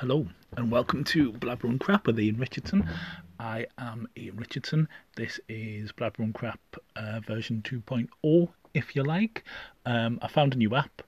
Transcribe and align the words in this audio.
Hello 0.00 0.26
and 0.56 0.72
welcome 0.72 1.04
to 1.04 1.30
Blabber 1.30 1.68
and 1.68 1.78
Crap 1.78 2.06
with 2.06 2.18
Ian 2.18 2.38
Richardson. 2.38 2.88
I 3.38 3.66
am 3.76 4.08
Ian 4.16 4.38
Richardson. 4.38 4.88
This 5.14 5.38
is 5.46 5.92
Blabber 5.92 6.22
and 6.22 6.32
Crap 6.32 6.58
uh, 6.96 7.20
version 7.20 7.60
2.0, 7.62 8.48
if 8.72 8.96
you 8.96 9.02
like. 9.02 9.44
Um, 9.84 10.18
I 10.22 10.28
found 10.28 10.54
a 10.54 10.56
new 10.56 10.74
app. 10.74 11.02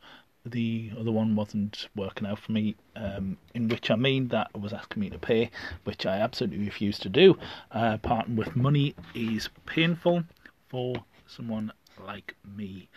The 0.45 0.91
other 1.01 1.11
one 1.11 1.35
wasn't 1.35 1.89
working 1.97 2.27
out 2.27 2.41
for 2.41 2.53
me, 2.53 2.77
um, 2.95 3.39
in 3.55 3.67
which 3.69 3.91
I 3.91 3.97
mean 3.97 4.29
that 4.29 4.51
it 4.55 4.61
was 4.61 4.75
asking 4.75 5.01
me 5.01 5.09
to 5.09 5.19
pay, 5.19 5.51
which 5.85 6.05
I 6.05 6.19
absolutely 6.19 6.67
refused 6.67 7.01
to 7.05 7.09
do. 7.09 7.39
Uh, 7.71 7.97
parting 7.97 8.37
with 8.37 8.55
money 8.55 8.95
is 9.15 9.49
painful 9.65 10.25
for 10.69 10.97
someone 11.27 11.73
like 12.07 12.37
me. 12.45 12.91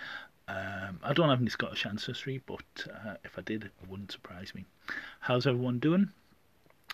Um, 0.47 0.99
I 1.03 1.13
don't 1.13 1.29
have 1.29 1.41
any 1.41 1.49
Scottish 1.49 1.85
ancestry, 1.85 2.41
but 2.45 2.87
uh, 2.89 3.15
if 3.23 3.37
I 3.37 3.41
did, 3.41 3.65
it 3.65 3.71
wouldn't 3.89 4.11
surprise 4.11 4.53
me. 4.53 4.65
How's 5.21 5.47
everyone 5.47 5.79
doing? 5.79 6.09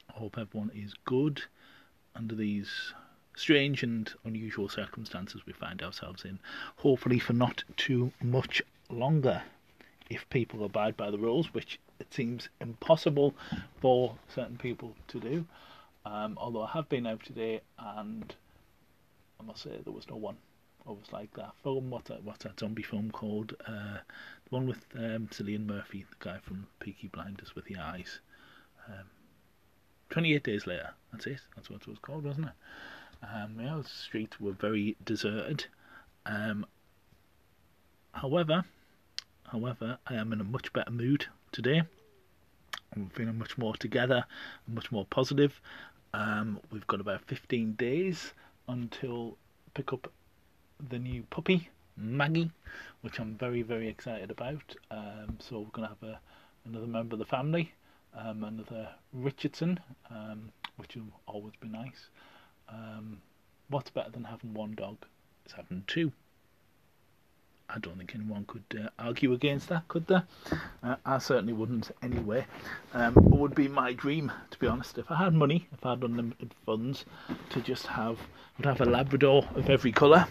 I 0.09 0.19
hope 0.19 0.37
everyone 0.37 0.71
is 0.73 0.93
good 1.05 1.43
under 2.15 2.35
these 2.35 2.93
strange 3.35 3.83
and 3.83 4.11
unusual 4.23 4.69
circumstances 4.69 5.45
we 5.45 5.53
find 5.53 5.81
ourselves 5.81 6.23
in. 6.23 6.39
Hopefully, 6.77 7.19
for 7.19 7.33
not 7.33 7.63
too 7.77 8.11
much 8.21 8.61
longer. 8.89 9.43
If 10.09 10.29
people 10.29 10.63
abide 10.65 10.97
by 10.97 11.09
the 11.09 11.17
rules, 11.17 11.53
which 11.53 11.79
it 11.99 12.13
seems 12.13 12.49
impossible 12.59 13.33
for 13.79 14.15
certain 14.33 14.57
people 14.57 14.95
to 15.07 15.19
do. 15.19 15.45
Um, 16.05 16.37
although 16.37 16.63
I 16.63 16.71
have 16.71 16.89
been 16.89 17.05
out 17.05 17.23
today 17.23 17.61
and 17.77 18.33
I 19.39 19.43
must 19.43 19.61
say 19.63 19.79
there 19.83 19.93
was 19.93 20.09
no 20.09 20.15
one 20.15 20.37
always 20.85 21.11
like 21.11 21.33
that 21.35 21.53
film. 21.63 21.89
What's 21.89 22.09
that? 22.09 22.23
What's 22.23 22.43
that 22.43 22.59
zombie 22.59 22.83
film 22.83 23.11
called? 23.11 23.55
Uh, 23.67 23.97
the 24.43 24.49
one 24.49 24.67
with 24.67 24.85
um, 24.95 25.27
Cillian 25.31 25.65
Murphy, 25.65 26.05
the 26.09 26.15
guy 26.23 26.37
from 26.41 26.67
Peaky 26.79 27.07
Blinders 27.07 27.55
with 27.55 27.65
the 27.65 27.77
eyes. 27.77 28.19
Um, 28.87 29.05
Twenty-eight 30.09 30.43
days 30.43 30.67
later. 30.67 30.89
That's 31.11 31.25
it. 31.25 31.39
That's 31.55 31.69
what 31.69 31.81
it 31.81 31.87
was 31.87 31.99
called, 31.99 32.25
wasn't 32.25 32.47
it? 32.47 32.53
Um, 33.23 33.57
yeah, 33.59 33.77
the 33.77 33.87
streets 33.87 34.39
were 34.39 34.51
very 34.51 34.97
deserted. 35.05 35.65
Um, 36.25 36.65
however, 38.11 38.65
however, 39.49 39.97
I 40.07 40.15
am 40.15 40.33
in 40.33 40.41
a 40.41 40.43
much 40.43 40.73
better 40.73 40.91
mood 40.91 41.27
today. 41.51 41.83
I'm 42.93 43.09
feeling 43.09 43.37
much 43.37 43.57
more 43.57 43.75
together, 43.75 44.25
much 44.67 44.91
more 44.91 45.05
positive. 45.05 45.61
Um, 46.13 46.59
we've 46.71 46.87
got 46.87 46.99
about 46.99 47.21
15 47.27 47.73
days 47.73 48.33
until 48.67 49.37
pick 49.73 49.93
up 49.93 50.11
the 50.89 50.99
new 50.99 51.23
puppy, 51.29 51.69
Maggie, 51.97 52.51
which 53.01 53.19
I'm 53.19 53.35
very, 53.35 53.61
very 53.61 53.87
excited 53.87 54.31
about. 54.31 54.75
Um, 54.89 55.37
so 55.39 55.59
we're 55.59 55.65
going 55.71 55.87
to 55.87 55.95
have 55.99 56.03
a, 56.03 56.19
another 56.65 56.87
member 56.87 57.15
of 57.15 57.19
the 57.19 57.25
family, 57.25 57.73
um, 58.17 58.43
another 58.43 58.89
Richardson, 59.13 59.79
um, 60.09 60.51
which 60.77 60.95
will 60.95 61.11
always 61.27 61.53
be 61.59 61.67
nice. 61.67 62.09
Um, 62.69 63.21
what's 63.69 63.89
better 63.89 64.09
than 64.11 64.23
having 64.23 64.53
one 64.53 64.75
dog? 64.75 64.97
It's 65.45 65.53
having 65.53 65.83
two. 65.87 66.11
I 67.73 67.79
don't 67.79 67.97
think 67.97 68.13
anyone 68.13 68.43
could 68.45 68.63
uh, 68.77 68.89
argue 68.99 69.31
against 69.31 69.69
that, 69.69 69.87
could 69.87 70.05
there? 70.07 70.23
Uh, 70.83 70.97
I 71.05 71.19
certainly 71.19 71.53
wouldn't 71.53 71.89
anyway. 72.03 72.45
Um, 72.93 73.15
it 73.15 73.23
would 73.23 73.55
be 73.55 73.69
my 73.69 73.93
dream, 73.93 74.29
to 74.49 74.59
be 74.59 74.67
honest, 74.67 74.97
if 74.97 75.09
I 75.09 75.15
had 75.15 75.33
money, 75.33 75.69
if 75.71 75.85
I 75.85 75.91
had 75.91 76.03
unlimited 76.03 76.53
funds, 76.65 77.05
to 77.51 77.61
just 77.61 77.87
have, 77.87 78.19
would 78.57 78.65
have 78.65 78.81
a 78.81 78.85
Labrador 78.85 79.47
of 79.55 79.69
every 79.69 79.93
colour, 79.93 80.27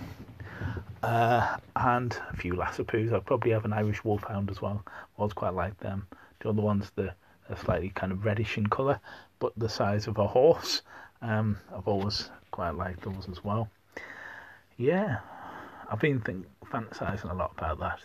uh, 1.02 1.56
and 1.76 2.16
a 2.30 2.36
few 2.36 2.54
Lhasa 2.54 2.84
I'd 2.92 3.26
probably 3.26 3.50
have 3.52 3.64
an 3.64 3.72
Irish 3.72 4.04
Wolfhound 4.04 4.50
as 4.50 4.60
well. 4.60 4.84
I 5.18 5.22
was 5.22 5.32
quite 5.32 5.54
like 5.54 5.78
them. 5.78 6.06
The 6.40 6.50
other 6.50 6.62
ones, 6.62 6.90
the 6.94 7.14
are 7.50 7.56
slightly 7.56 7.90
kind 7.90 8.12
of 8.12 8.24
reddish 8.24 8.56
in 8.56 8.68
colour, 8.68 9.00
but 9.38 9.52
the 9.56 9.68
size 9.68 10.06
of 10.06 10.18
a 10.18 10.26
horse. 10.26 10.82
Um, 11.20 11.58
I've 11.76 11.88
always 11.88 12.30
quite 12.50 12.70
liked 12.70 13.02
those 13.02 13.28
as 13.30 13.44
well. 13.44 13.68
Yeah, 14.76 15.18
I've 15.91 16.00
been 16.00 16.20
think, 16.20 16.47
fantasizing 16.64 17.30
a 17.30 17.34
lot 17.34 17.52
about 17.58 17.80
that. 17.80 18.00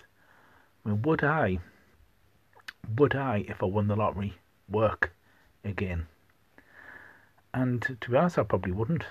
I 0.85 0.89
mean, 0.89 1.01
would 1.03 1.23
I, 1.23 1.59
would 2.97 3.15
I, 3.15 3.45
if 3.47 3.63
I 3.63 3.65
won 3.65 3.87
the 3.87 3.95
lottery, 3.95 4.33
work 4.69 5.13
again? 5.63 6.07
And 7.53 7.81
to 8.01 8.09
be 8.09 8.17
honest, 8.17 8.37
I 8.37 8.43
probably 8.43 8.73
wouldn't. 8.73 9.05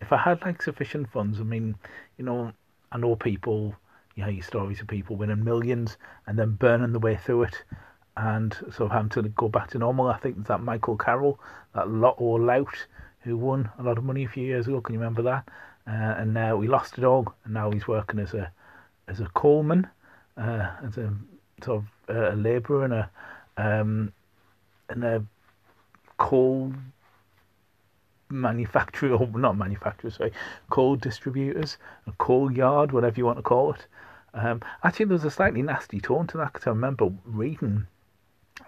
If 0.00 0.12
I 0.12 0.16
had 0.16 0.42
like 0.42 0.62
sufficient 0.62 1.10
funds, 1.10 1.40
I 1.40 1.44
mean, 1.44 1.76
you 2.18 2.24
know, 2.24 2.52
I 2.90 2.98
know 2.98 3.16
people, 3.16 3.74
you 4.14 4.24
hear 4.24 4.42
stories 4.42 4.80
of 4.80 4.88
people 4.88 5.16
winning 5.16 5.44
millions 5.44 5.96
and 6.26 6.38
then 6.38 6.52
burning 6.52 6.92
the 6.92 6.98
way 6.98 7.16
through 7.16 7.44
it 7.44 7.62
and 8.16 8.54
sort 8.54 8.80
of 8.80 8.90
having 8.90 9.08
to 9.10 9.22
go 9.22 9.48
back 9.48 9.70
to 9.70 9.78
normal. 9.78 10.08
I 10.08 10.18
think 10.18 10.46
that 10.46 10.60
Michael 10.60 10.96
Carroll, 10.96 11.40
that 11.74 11.88
Lotto 11.88 12.36
Lout, 12.38 12.86
who 13.20 13.36
won 13.36 13.70
a 13.78 13.82
lot 13.82 13.98
of 13.98 14.04
money 14.04 14.24
a 14.24 14.28
few 14.28 14.44
years 14.44 14.66
ago. 14.66 14.80
Can 14.80 14.94
you 14.94 15.00
remember 15.00 15.22
that? 15.22 15.48
Uh, 15.86 16.20
and 16.20 16.34
now 16.34 16.60
he 16.60 16.68
lost 16.68 16.98
it 16.98 17.04
all, 17.04 17.34
and 17.44 17.54
now 17.54 17.70
he's 17.70 17.88
working 17.88 18.20
as 18.20 18.34
a 18.34 18.52
as 19.08 19.20
a 19.20 19.26
coalman, 19.34 19.88
uh, 20.36 20.70
as 20.84 20.96
a 20.96 21.12
sort 21.64 21.82
of 22.08 22.16
uh, 22.16 22.32
a 22.32 22.36
labourer 22.36 22.84
and 22.84 22.94
a 22.94 23.10
um, 23.56 24.12
and 24.88 25.04
a 25.04 25.24
coal 26.18 26.72
manufacturer, 28.32 29.14
or 29.14 29.26
not 29.38 29.56
manufacturers, 29.56 30.16
sorry, 30.16 30.32
coal 30.70 30.96
distributors, 30.96 31.76
a 32.06 32.12
coal 32.12 32.50
yard, 32.50 32.92
whatever 32.92 33.16
you 33.16 33.26
want 33.26 33.38
to 33.38 33.42
call 33.42 33.74
it. 33.74 33.86
Um, 34.34 34.62
actually, 34.82 35.06
there 35.06 35.14
was 35.14 35.24
a 35.24 35.30
slightly 35.30 35.62
nasty 35.62 36.00
tone 36.00 36.26
to 36.28 36.38
that 36.38 36.52
because 36.52 36.66
I 36.66 36.70
remember 36.70 37.10
reading 37.24 37.86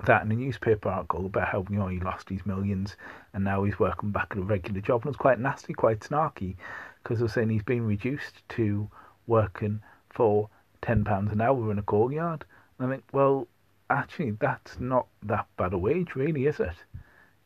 that 0.06 0.22
in 0.24 0.32
a 0.32 0.34
newspaper 0.34 0.88
article 0.88 1.26
about 1.26 1.48
how 1.48 1.64
you 1.70 1.78
know 1.78 1.88
he 1.88 2.00
lost 2.00 2.28
his 2.28 2.44
millions 2.44 2.96
and 3.32 3.44
now 3.44 3.64
he's 3.64 3.78
working 3.78 4.10
back 4.10 4.28
at 4.32 4.38
a 4.38 4.42
regular 4.42 4.80
job, 4.80 5.02
and 5.02 5.10
it's 5.10 5.20
quite 5.20 5.40
nasty, 5.40 5.72
quite 5.72 6.00
snarky, 6.00 6.56
because 7.02 7.18
they're 7.18 7.28
saying 7.28 7.48
he's 7.48 7.62
been 7.62 7.86
reduced 7.86 8.46
to 8.50 8.88
working 9.26 9.80
for 10.10 10.48
ten 10.82 11.04
pounds 11.04 11.32
an 11.32 11.40
hour 11.40 11.70
in 11.70 11.78
a 11.78 11.82
coal 11.82 12.12
yard. 12.12 12.44
And 12.78 12.88
I 12.88 12.90
think, 12.90 13.04
well, 13.12 13.48
actually, 13.88 14.32
that's 14.32 14.78
not 14.80 15.06
that 15.22 15.46
bad 15.56 15.72
a 15.72 15.78
wage, 15.78 16.14
really, 16.14 16.46
is 16.46 16.60
it? 16.60 16.76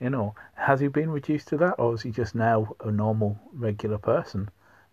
You 0.00 0.10
know, 0.10 0.34
has 0.54 0.80
he 0.80 0.88
been 0.88 1.10
reduced 1.10 1.48
to 1.48 1.56
that, 1.56 1.74
or 1.78 1.94
is 1.94 2.02
he 2.02 2.10
just 2.10 2.34
now 2.34 2.76
a 2.84 2.90
normal, 2.90 3.38
regular 3.52 3.98
person? 3.98 4.48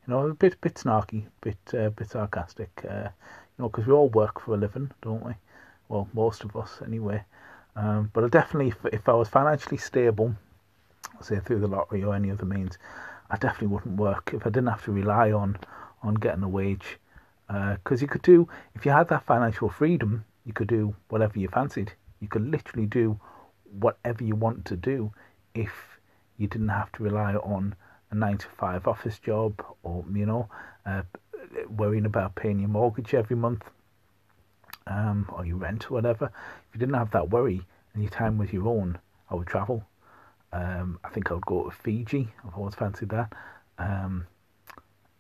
You 0.07 0.13
know, 0.13 0.27
a 0.27 0.33
bit, 0.33 0.59
bit 0.61 0.75
snarky, 0.75 1.25
bit, 1.41 1.57
uh, 1.73 1.89
bit 1.89 2.09
sarcastic. 2.09 2.71
Uh, 2.88 3.09
you 3.57 3.59
know, 3.59 3.69
because 3.69 3.85
we 3.85 3.94
all 3.94 4.09
work 4.09 4.41
for 4.41 4.55
a 4.55 4.57
living, 4.57 4.91
don't 5.01 5.23
we? 5.25 5.33
Well, 5.89 6.07
most 6.13 6.44
of 6.44 6.55
us, 6.55 6.81
anyway. 6.83 7.23
Um, 7.75 8.09
but 8.13 8.23
I 8.23 8.29
definitely, 8.29 8.69
if, 8.69 8.94
if 8.94 9.09
I 9.09 9.13
was 9.13 9.29
financially 9.29 9.77
stable, 9.77 10.35
say 11.21 11.39
through 11.39 11.59
the 11.59 11.67
lottery 11.67 12.03
or 12.03 12.15
any 12.15 12.31
other 12.31 12.45
means, 12.45 12.77
I 13.29 13.38
definitely 13.38 13.67
wouldn't 13.67 13.97
work 13.97 14.31
if 14.33 14.45
I 14.45 14.49
didn't 14.49 14.67
have 14.67 14.83
to 14.85 14.91
rely 14.91 15.31
on 15.31 15.57
on 16.03 16.15
getting 16.15 16.44
a 16.44 16.49
wage. 16.49 16.97
Because 17.47 18.01
uh, 18.01 18.01
you 18.01 18.07
could 18.07 18.21
do, 18.21 18.47
if 18.73 18.85
you 18.85 18.91
had 18.91 19.07
that 19.09 19.25
financial 19.25 19.69
freedom, 19.69 20.25
you 20.45 20.53
could 20.53 20.67
do 20.67 20.95
whatever 21.09 21.39
you 21.39 21.47
fancied. 21.47 21.94
You 22.19 22.27
could 22.27 22.49
literally 22.49 22.88
do 22.88 23.19
whatever 23.71 24.23
you 24.23 24.35
want 24.35 24.65
to 24.65 24.75
do 24.75 25.11
if 25.53 25.71
you 26.37 26.47
didn't 26.47 26.69
have 26.69 26.91
to 26.93 27.03
rely 27.03 27.35
on 27.35 27.75
a 28.11 28.15
nine 28.15 28.37
to 28.37 28.47
five 28.47 28.87
office 28.87 29.19
job 29.19 29.63
or 29.83 30.03
you 30.13 30.25
know 30.25 30.49
uh, 30.85 31.01
worrying 31.69 32.05
about 32.05 32.35
paying 32.35 32.59
your 32.59 32.69
mortgage 32.69 33.13
every 33.13 33.35
month 33.35 33.63
um, 34.87 35.29
or 35.33 35.45
your 35.45 35.57
rent 35.57 35.89
or 35.89 35.95
whatever. 35.95 36.25
If 36.25 36.75
you 36.75 36.79
didn't 36.79 36.95
have 36.95 37.11
that 37.11 37.29
worry 37.29 37.65
and 37.93 38.03
your 38.03 38.11
time 38.11 38.37
was 38.37 38.51
your 38.53 38.67
own, 38.67 38.99
I 39.29 39.35
would 39.35 39.47
travel. 39.47 39.83
Um, 40.53 40.99
I 41.03 41.09
think 41.09 41.31
I 41.31 41.33
would 41.35 41.45
go 41.45 41.63
to 41.63 41.71
Fiji. 41.71 42.29
I've 42.45 42.55
always 42.55 42.75
fancied 42.75 43.09
that. 43.09 43.33
Um, 43.77 44.27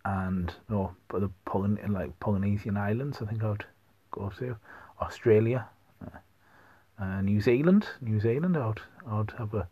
and 0.05 0.53
know, 0.69 0.95
but 1.07 1.21
the 1.21 1.31
Polyn- 1.45 1.79
like 1.89 2.17
Polynesian 2.19 2.77
islands, 2.77 3.21
I 3.21 3.25
think 3.25 3.43
I 3.43 3.49
would 3.49 3.65
go 4.11 4.29
to 4.37 4.55
Australia. 5.01 5.67
Uh, 6.97 7.21
New 7.21 7.41
Zealand, 7.41 7.87
New 8.01 8.19
Zealand. 8.19 8.55
I'd 8.55 8.79
I'd 9.05 9.31
have 9.37 9.53
a, 9.53 9.67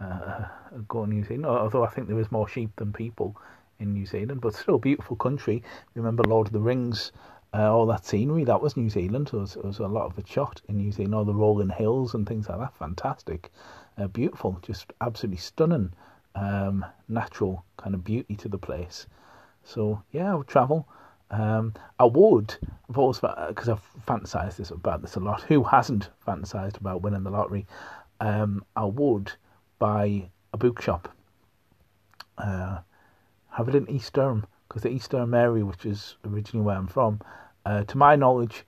uh, 0.00 0.48
a 0.74 0.78
go 0.88 1.04
to 1.04 1.10
New 1.10 1.24
Zealand. 1.24 1.46
Although 1.46 1.84
I 1.84 1.90
think 1.90 2.08
there 2.08 2.18
is 2.18 2.32
more 2.32 2.48
sheep 2.48 2.70
than 2.76 2.92
people 2.92 3.36
in 3.78 3.92
New 3.92 4.06
Zealand, 4.06 4.40
but 4.40 4.54
still 4.54 4.76
a 4.76 4.78
beautiful 4.78 5.16
country. 5.16 5.62
Remember 5.94 6.22
Lord 6.22 6.46
of 6.46 6.52
the 6.52 6.60
Rings, 6.60 7.12
uh, 7.52 7.70
all 7.70 7.86
that 7.86 8.06
scenery. 8.06 8.44
That 8.44 8.62
was 8.62 8.76
New 8.76 8.88
Zealand. 8.88 9.28
There 9.28 9.40
was, 9.40 9.54
there 9.54 9.64
was 9.64 9.80
a 9.80 9.86
lot 9.86 10.06
of 10.06 10.18
it 10.18 10.26
shot 10.26 10.62
in 10.68 10.78
New 10.78 10.92
Zealand. 10.92 11.14
All 11.14 11.24
the 11.24 11.34
rolling 11.34 11.68
hills 11.68 12.14
and 12.14 12.26
things 12.26 12.48
like 12.48 12.58
that. 12.58 12.74
Fantastic, 12.76 13.50
uh, 13.98 14.06
beautiful, 14.06 14.58
just 14.62 14.92
absolutely 15.02 15.38
stunning, 15.38 15.92
um, 16.34 16.84
natural 17.08 17.64
kind 17.76 17.94
of 17.94 18.02
beauty 18.02 18.34
to 18.36 18.48
the 18.48 18.58
place. 18.58 19.06
So 19.62 20.02
yeah, 20.10 20.32
I 20.32 20.34
would 20.36 20.48
travel. 20.48 20.88
Um, 21.32 21.72
I 21.98 22.04
would, 22.04 22.54
I've 22.90 22.98
always, 22.98 23.18
because 23.20 23.68
I've 23.70 24.04
fantasized 24.06 24.56
this, 24.56 24.70
about 24.70 25.00
this 25.00 25.16
a 25.16 25.20
lot. 25.20 25.42
Who 25.48 25.64
hasn't 25.64 26.10
fantasized 26.26 26.78
about 26.78 27.00
winning 27.00 27.24
the 27.24 27.30
lottery? 27.30 27.66
Um, 28.20 28.64
I 28.76 28.84
would 28.84 29.32
buy 29.78 30.30
a 30.52 30.58
bookshop, 30.58 31.08
uh, 32.36 32.78
have 33.50 33.68
it 33.68 33.74
in 33.74 33.90
East 33.90 34.12
Durham, 34.12 34.46
because 34.68 34.82
the 34.82 34.90
East 34.90 35.10
Durham 35.10 35.34
area, 35.34 35.64
which 35.64 35.86
is 35.86 36.16
originally 36.24 36.64
where 36.64 36.76
I'm 36.76 36.86
from, 36.86 37.20
uh, 37.64 37.84
to 37.84 37.98
my 37.98 38.14
knowledge, 38.14 38.64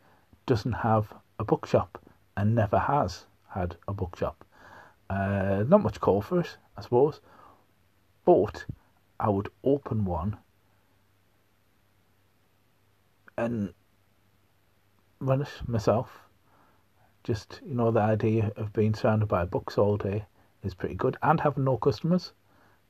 doesn't 0.47 0.73
have 0.73 1.13
a 1.39 1.45
bookshop 1.45 2.01
and 2.37 2.55
never 2.55 2.79
has 2.79 3.27
had 3.49 3.77
a 3.87 3.93
bookshop. 3.93 4.45
Uh, 5.11 5.65
not 5.69 5.83
much 5.83 6.01
call 6.01 6.23
for 6.23 6.41
it, 6.41 6.57
I 6.77 6.83
suppose. 6.83 7.21
But 8.25 8.65
I 9.21 9.29
would 9.29 9.51
open 9.63 10.05
one 10.05 10.39
and 13.37 13.73
run 15.21 15.43
it 15.43 15.49
myself. 15.67 16.11
Just, 17.23 17.61
you 17.67 17.75
know, 17.75 17.91
the 17.91 18.01
idea 18.01 18.53
of 18.57 18.73
being 18.73 18.95
surrounded 18.95 19.27
by 19.27 19.45
books 19.45 19.79
all 19.79 19.97
day 19.97 20.27
is 20.63 20.75
pretty 20.75 20.95
good 20.95 21.17
and 21.23 21.41
having 21.41 21.65
no 21.65 21.77
customers. 21.77 22.33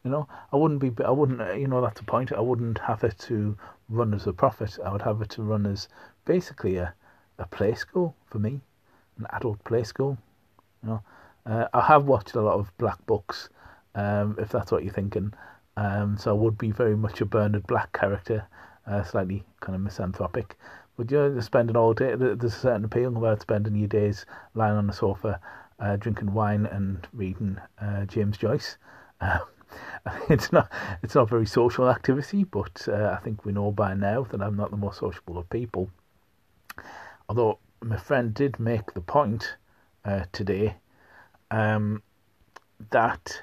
You 0.05 0.11
know, 0.11 0.29
I 0.53 0.57
wouldn't 0.57 0.81
be, 0.81 0.93
I 1.05 1.11
wouldn't, 1.11 1.41
uh, 1.41 1.53
you 1.53 1.67
know, 1.67 1.81
that's 1.81 2.01
the 2.01 2.07
point. 2.07 2.33
I 2.33 2.41
wouldn't 2.41 2.79
have 2.79 3.05
it 3.05 3.17
to 3.21 3.57
run 3.89 4.13
as 4.13 4.27
a 4.27 4.33
profit. 4.33 4.79
I 4.85 4.93
would 4.93 5.03
have 5.03 5.23
it 5.23 5.31
to 5.31 5.43
run 5.43 5.67
as 5.67 5.89
basically 6.25 6.77
a, 6.77 6.93
a 7.39 7.47
play 7.47 7.75
school 7.75 8.15
for 8.27 8.39
me, 8.39 8.61
an 9.19 9.27
adult 9.31 9.63
play 9.65 9.83
school. 9.83 10.19
You 10.83 10.91
know, 10.91 11.03
uh, 11.47 11.69
I 11.73 11.81
have 11.83 12.05
watched 12.07 12.35
a 12.35 12.43
lot 12.43 12.59
of 12.59 12.77
black 12.77 13.05
books, 13.07 13.49
um, 13.95 14.37
if 14.39 14.51
that's 14.51 14.71
what 14.71 14.85
you're 14.85 14.93
thinking. 14.93 15.33
Um, 15.77 16.19
so 16.19 16.31
I 16.31 16.35
would 16.35 16.59
be 16.59 16.71
very 16.71 16.97
much 16.97 17.21
a 17.21 17.25
Bernard 17.25 17.67
Black 17.67 17.93
character, 17.93 18.47
uh, 18.87 19.03
slightly 19.03 19.45
kind 19.61 19.77
of 19.77 19.83
misanthropic. 19.83 20.57
But 20.97 21.11
you 21.11 21.17
know, 21.17 21.41
spending 21.41 21.77
all 21.77 21.95
day, 21.95 22.15
there's 22.15 22.45
a 22.45 22.51
certain 22.51 22.85
appeal 22.85 23.17
about 23.17 23.43
spending 23.43 23.75
your 23.75 23.89
days 23.89 24.27
lying 24.55 24.77
on 24.77 24.87
the 24.87 24.93
sofa, 24.93 25.41
uh, 25.81 25.97
drinking 25.97 26.33
wine 26.33 26.67
and 26.67 27.07
reading 27.13 27.59
uh, 27.81 28.05
James 28.05 28.37
Joyce. 28.37 28.77
Um, 29.21 29.41
it's 30.29 30.53
not 30.53 30.71
it's 31.03 31.15
not 31.15 31.29
very 31.29 31.47
social 31.47 31.89
activity, 31.89 32.45
but 32.45 32.87
uh, 32.89 33.17
I 33.17 33.23
think 33.23 33.45
we 33.45 33.53
know 33.53 33.71
by 33.71 33.95
now 33.95 34.23
that 34.31 34.43
I'm 34.43 34.57
not 34.57 34.71
the 34.71 34.77
most 34.77 34.99
sociable 34.99 35.39
of 35.39 35.49
people. 35.51 35.91
Although 37.29 37.59
my 37.83 37.97
friend 37.97 38.35
did 38.35 38.61
make 38.61 38.93
the 38.95 39.01
point 39.01 39.57
uh, 40.05 40.25
today 40.33 40.77
um, 41.51 42.03
that 42.91 43.43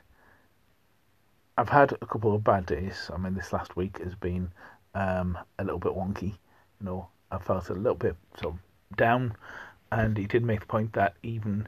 I've 1.57 1.69
had 1.69 1.93
a 1.93 2.05
couple 2.05 2.35
of 2.35 2.43
bad 2.43 2.65
days. 2.65 3.09
I 3.13 3.17
mean, 3.17 3.35
this 3.35 3.53
last 3.53 3.75
week 3.75 3.99
has 3.99 4.15
been 4.15 4.51
um, 4.95 5.38
a 5.59 5.63
little 5.63 5.79
bit 5.79 5.93
wonky. 5.93 6.38
You 6.79 6.85
know, 6.85 7.07
I 7.31 7.38
felt 7.38 7.69
a 7.69 7.73
little 7.73 7.95
bit 7.95 8.15
sort 8.39 8.55
of 8.55 8.97
down, 8.97 9.35
and 9.91 10.17
he 10.17 10.25
did 10.25 10.43
make 10.43 10.61
the 10.61 10.65
point 10.65 10.93
that 10.93 11.15
even 11.23 11.67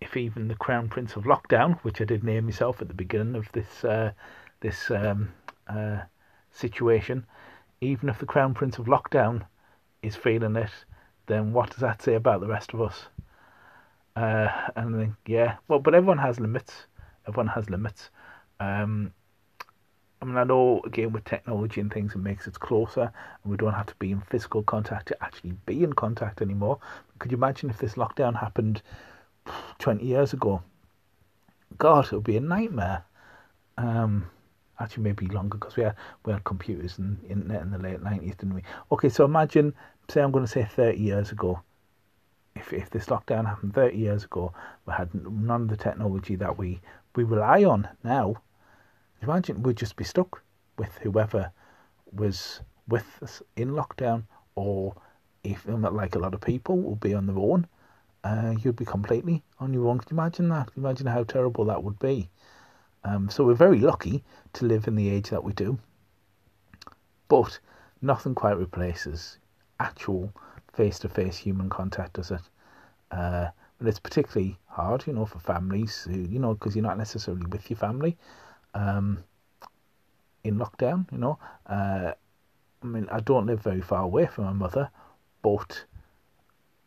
if 0.00 0.16
even 0.16 0.48
the 0.48 0.54
Crown 0.54 0.88
Prince 0.88 1.16
of 1.16 1.24
Lockdown, 1.24 1.78
which 1.80 2.00
I 2.00 2.04
did 2.04 2.22
name 2.22 2.44
myself 2.44 2.82
at 2.82 2.88
the 2.88 2.94
beginning 2.94 3.34
of 3.34 3.50
this 3.52 3.84
uh, 3.84 4.12
this 4.60 4.90
um, 4.90 5.32
uh, 5.68 6.00
situation, 6.52 7.26
even 7.80 8.08
if 8.08 8.18
the 8.18 8.26
Crown 8.26 8.54
Prince 8.54 8.78
of 8.78 8.86
Lockdown 8.86 9.46
is 10.02 10.16
feeling 10.16 10.56
it, 10.56 10.70
then 11.26 11.52
what 11.52 11.70
does 11.70 11.80
that 11.80 12.02
say 12.02 12.14
about 12.14 12.40
the 12.40 12.46
rest 12.46 12.74
of 12.74 12.82
us? 12.82 13.06
Uh, 14.14 14.48
and 14.76 15.14
yeah, 15.26 15.56
well, 15.68 15.78
but 15.78 15.94
everyone 15.94 16.18
has 16.18 16.40
limits. 16.40 16.86
Everyone 17.26 17.48
has 17.48 17.68
limits. 17.68 18.10
Um, 18.60 19.12
mean, 20.26 20.36
I 20.36 20.44
know 20.44 20.80
again 20.84 21.12
with 21.12 21.24
technology 21.24 21.80
and 21.80 21.92
things, 21.92 22.14
it 22.14 22.18
makes 22.18 22.48
us 22.48 22.56
closer, 22.58 23.12
and 23.42 23.50
we 23.50 23.56
don't 23.56 23.74
have 23.74 23.86
to 23.86 23.94
be 23.96 24.10
in 24.10 24.20
physical 24.22 24.62
contact 24.62 25.08
to 25.08 25.24
actually 25.24 25.52
be 25.66 25.84
in 25.84 25.92
contact 25.92 26.42
anymore. 26.42 26.78
Could 27.18 27.30
you 27.30 27.36
imagine 27.36 27.70
if 27.70 27.78
this 27.78 27.94
lockdown 27.94 28.38
happened 28.38 28.82
20 29.78 30.04
years 30.04 30.32
ago? 30.32 30.62
God, 31.78 32.06
it 32.06 32.12
would 32.12 32.24
be 32.24 32.36
a 32.36 32.40
nightmare. 32.40 33.04
Um, 33.78 34.30
actually, 34.80 35.04
maybe 35.04 35.26
longer 35.26 35.58
because 35.58 35.76
we 35.76 35.84
had 35.84 35.96
we 36.24 36.32
had 36.32 36.44
computers 36.44 36.98
and 36.98 37.22
internet 37.28 37.62
in 37.62 37.70
the 37.70 37.78
late 37.78 38.00
90s, 38.00 38.36
didn't 38.38 38.54
we? 38.54 38.62
Okay, 38.92 39.08
so 39.08 39.24
imagine, 39.24 39.74
say, 40.08 40.22
I'm 40.22 40.32
going 40.32 40.44
to 40.44 40.50
say 40.50 40.64
30 40.64 40.98
years 40.98 41.30
ago. 41.30 41.60
If 42.54 42.72
if 42.72 42.90
this 42.90 43.06
lockdown 43.06 43.46
happened 43.46 43.74
30 43.74 43.96
years 43.96 44.24
ago, 44.24 44.52
we 44.86 44.94
had 44.94 45.14
none 45.14 45.62
of 45.62 45.68
the 45.68 45.76
technology 45.76 46.36
that 46.36 46.56
we 46.56 46.80
we 47.14 47.24
rely 47.24 47.64
on 47.64 47.88
now 48.02 48.36
Imagine 49.22 49.62
we'd 49.62 49.76
just 49.76 49.96
be 49.96 50.04
stuck 50.04 50.42
with 50.78 50.96
whoever 50.98 51.50
was 52.12 52.60
with 52.88 53.18
us 53.22 53.42
in 53.56 53.70
lockdown, 53.70 54.24
or 54.54 54.94
if 55.42 55.64
like 55.66 56.14
a 56.14 56.18
lot 56.18 56.34
of 56.34 56.40
people 56.40 56.78
will 56.78 56.96
be 56.96 57.14
on 57.14 57.26
their 57.26 57.38
own, 57.38 57.66
uh, 58.24 58.54
you'd 58.60 58.76
be 58.76 58.84
completely 58.84 59.42
on 59.58 59.72
your 59.72 59.88
own. 59.88 59.98
Can 59.98 60.16
you 60.16 60.20
imagine 60.20 60.48
that? 60.50 60.72
Can 60.72 60.82
you 60.82 60.88
imagine 60.88 61.06
how 61.06 61.24
terrible 61.24 61.64
that 61.66 61.82
would 61.82 61.98
be? 61.98 62.28
Um, 63.04 63.30
so 63.30 63.44
we're 63.44 63.54
very 63.54 63.78
lucky 63.78 64.24
to 64.54 64.64
live 64.64 64.88
in 64.88 64.96
the 64.96 65.08
age 65.08 65.30
that 65.30 65.44
we 65.44 65.52
do, 65.52 65.78
but 67.28 67.58
nothing 68.02 68.34
quite 68.34 68.58
replaces 68.58 69.38
actual 69.78 70.32
face-to-face 70.72 71.36
human 71.36 71.68
contact, 71.70 72.14
does 72.14 72.30
it? 72.30 72.42
Uh, 73.10 73.48
but 73.78 73.88
it's 73.88 74.00
particularly 74.00 74.58
hard, 74.66 75.06
you 75.06 75.12
know, 75.12 75.24
for 75.24 75.38
families 75.38 76.06
who, 76.10 76.18
you 76.18 76.38
know, 76.38 76.54
because 76.54 76.74
you're 76.74 76.82
not 76.82 76.98
necessarily 76.98 77.46
with 77.46 77.70
your 77.70 77.76
family 77.76 78.16
um, 78.76 79.24
in 80.44 80.58
lockdown. 80.58 81.10
You 81.10 81.18
know, 81.18 81.38
uh, 81.66 82.12
I 82.82 82.86
mean, 82.86 83.08
I 83.10 83.20
don't 83.20 83.46
live 83.46 83.62
very 83.62 83.80
far 83.80 84.02
away 84.02 84.26
from 84.26 84.44
my 84.44 84.52
mother, 84.52 84.90
but 85.42 85.84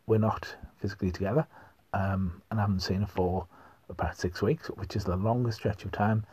we're 0.06 0.20
not 0.20 0.56
physically 0.78 1.12
together, 1.12 1.46
um, 1.94 2.42
and 2.50 2.60
I 2.60 2.64
haven't 2.64 2.82
seen 2.82 3.02
her 3.02 3.08
for 3.08 3.48
about 3.90 4.18
six 4.18 4.42
weeks, 4.42 4.68
which 4.68 4.96
is 4.96 5.04
the 5.04 5.16
longest 5.16 5.60
stretch 5.60 5.84
of 5.84 5.92
time 5.92 6.26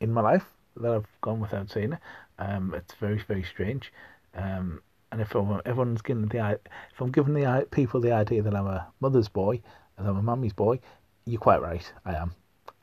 in 0.00 0.12
my 0.12 0.20
life 0.20 0.46
that 0.76 0.92
I've 0.92 1.20
gone 1.20 1.40
without 1.40 1.70
seeing 1.70 1.92
her. 1.92 2.00
Um, 2.38 2.74
it's 2.74 2.94
very, 2.94 3.18
very 3.18 3.42
strange. 3.42 3.92
Um, 4.34 4.80
and 5.10 5.20
if 5.20 5.36
everyone's 5.36 6.00
given 6.00 6.26
the 6.26 6.58
if 6.94 7.00
I'm 7.00 7.10
giving 7.10 7.34
the 7.34 7.66
people 7.70 8.00
the 8.00 8.12
idea 8.12 8.40
that 8.42 8.54
I'm 8.54 8.66
a 8.66 8.86
mother's 9.00 9.28
boy 9.28 9.60
and 9.98 10.08
I'm 10.08 10.16
a 10.16 10.22
mummy's 10.22 10.54
boy, 10.54 10.80
you're 11.26 11.40
quite 11.40 11.60
right. 11.60 11.92
I 12.06 12.14
am. 12.14 12.32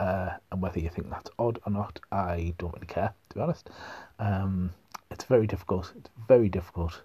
Uh, 0.00 0.30
and 0.50 0.62
whether 0.62 0.80
you 0.80 0.88
think 0.88 1.10
that's 1.10 1.30
odd 1.38 1.58
or 1.66 1.72
not, 1.72 2.00
I 2.10 2.54
don't 2.56 2.72
really 2.72 2.86
care, 2.86 3.12
to 3.28 3.34
be 3.34 3.42
honest. 3.42 3.68
Um, 4.18 4.72
it's 5.10 5.24
very 5.24 5.46
difficult. 5.46 5.92
It's 5.94 6.08
very 6.26 6.48
difficult. 6.48 7.02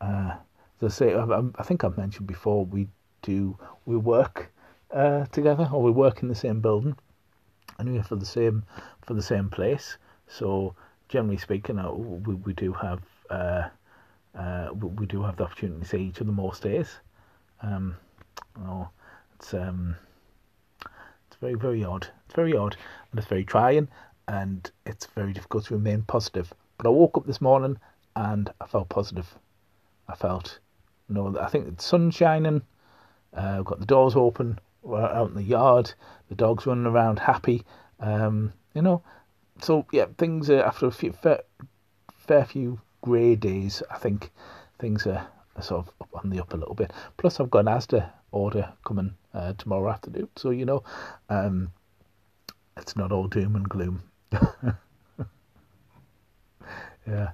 Uh, 0.00 0.36
as 0.80 0.94
I 0.94 0.96
say, 0.96 1.14
I, 1.14 1.42
I, 1.56 1.62
think 1.62 1.84
I've 1.84 1.98
mentioned 1.98 2.26
before, 2.26 2.64
we 2.64 2.88
do 3.20 3.58
we 3.84 3.96
work 3.96 4.50
uh, 4.90 5.26
together, 5.26 5.68
or 5.70 5.82
we 5.82 5.90
work 5.90 6.22
in 6.22 6.28
the 6.28 6.34
same 6.34 6.60
building, 6.60 6.96
and 7.78 7.92
we're 7.92 8.02
for 8.02 8.16
the 8.16 8.24
same 8.24 8.64
for 9.02 9.12
the 9.12 9.22
same 9.22 9.50
place. 9.50 9.98
So 10.26 10.74
generally 11.10 11.36
speaking, 11.36 11.78
uh, 11.78 11.92
we 11.92 12.34
we 12.34 12.54
do 12.54 12.72
have 12.72 13.02
uh, 13.28 13.68
uh, 14.34 14.70
we 14.72 15.04
do 15.04 15.22
have 15.22 15.36
the 15.36 15.44
opportunity 15.44 15.80
to 15.80 15.86
see 15.86 16.02
each 16.04 16.22
other 16.22 16.32
most 16.32 16.62
days. 16.62 16.88
Um, 17.60 17.94
you 18.56 18.64
know, 18.64 18.88
it's 19.34 19.52
um, 19.52 19.96
very, 21.42 21.54
very 21.54 21.84
odd. 21.84 22.06
It's 22.24 22.36
very 22.36 22.56
odd 22.56 22.76
and 23.10 23.18
it's 23.18 23.28
very 23.28 23.44
trying 23.44 23.88
and 24.28 24.70
it's 24.86 25.06
very 25.06 25.32
difficult 25.32 25.64
to 25.66 25.74
remain 25.74 26.02
positive. 26.02 26.54
But 26.78 26.86
I 26.86 26.90
woke 26.90 27.18
up 27.18 27.26
this 27.26 27.40
morning 27.40 27.78
and 28.14 28.48
I 28.60 28.66
felt 28.66 28.88
positive. 28.88 29.26
I 30.08 30.14
felt, 30.14 30.60
you 31.08 31.16
know, 31.16 31.36
I 31.40 31.48
think 31.48 31.76
the 31.76 31.82
sun's 31.82 32.14
shining. 32.14 32.62
Uh, 33.36 33.56
I've 33.58 33.64
got 33.64 33.80
the 33.80 33.86
doors 33.86 34.14
open. 34.14 34.60
We're 34.82 35.02
out 35.02 35.30
in 35.30 35.34
the 35.34 35.42
yard. 35.42 35.92
The 36.28 36.36
dog's 36.36 36.64
running 36.64 36.86
around 36.86 37.18
happy. 37.18 37.64
Um, 37.98 38.52
you 38.74 38.82
know, 38.82 39.02
so 39.60 39.84
yeah, 39.90 40.06
things 40.18 40.48
are 40.48 40.62
after 40.62 40.86
a 40.86 40.92
few 40.92 41.12
fair, 41.12 41.40
fair 42.12 42.44
few 42.44 42.80
grey 43.00 43.34
days. 43.34 43.82
I 43.90 43.98
think 43.98 44.30
things 44.78 45.08
are, 45.08 45.26
are 45.56 45.62
sort 45.62 45.88
of 45.88 46.06
on 46.14 46.30
the 46.30 46.40
up 46.40 46.54
a 46.54 46.56
little 46.56 46.76
bit. 46.76 46.92
Plus, 47.16 47.40
I've 47.40 47.50
got 47.50 47.66
an 47.66 47.66
Asda 47.66 48.10
order 48.30 48.72
coming 48.86 49.14
uh, 49.34 49.52
tomorrow 49.54 49.90
afternoon. 49.90 50.28
So, 50.36 50.50
you 50.50 50.64
know, 50.64 50.82
um, 51.28 51.72
it's 52.76 52.96
not 52.96 53.12
all 53.12 53.28
doom 53.28 53.56
and 53.56 53.68
gloom. 53.68 54.02
yeah. 57.06 57.30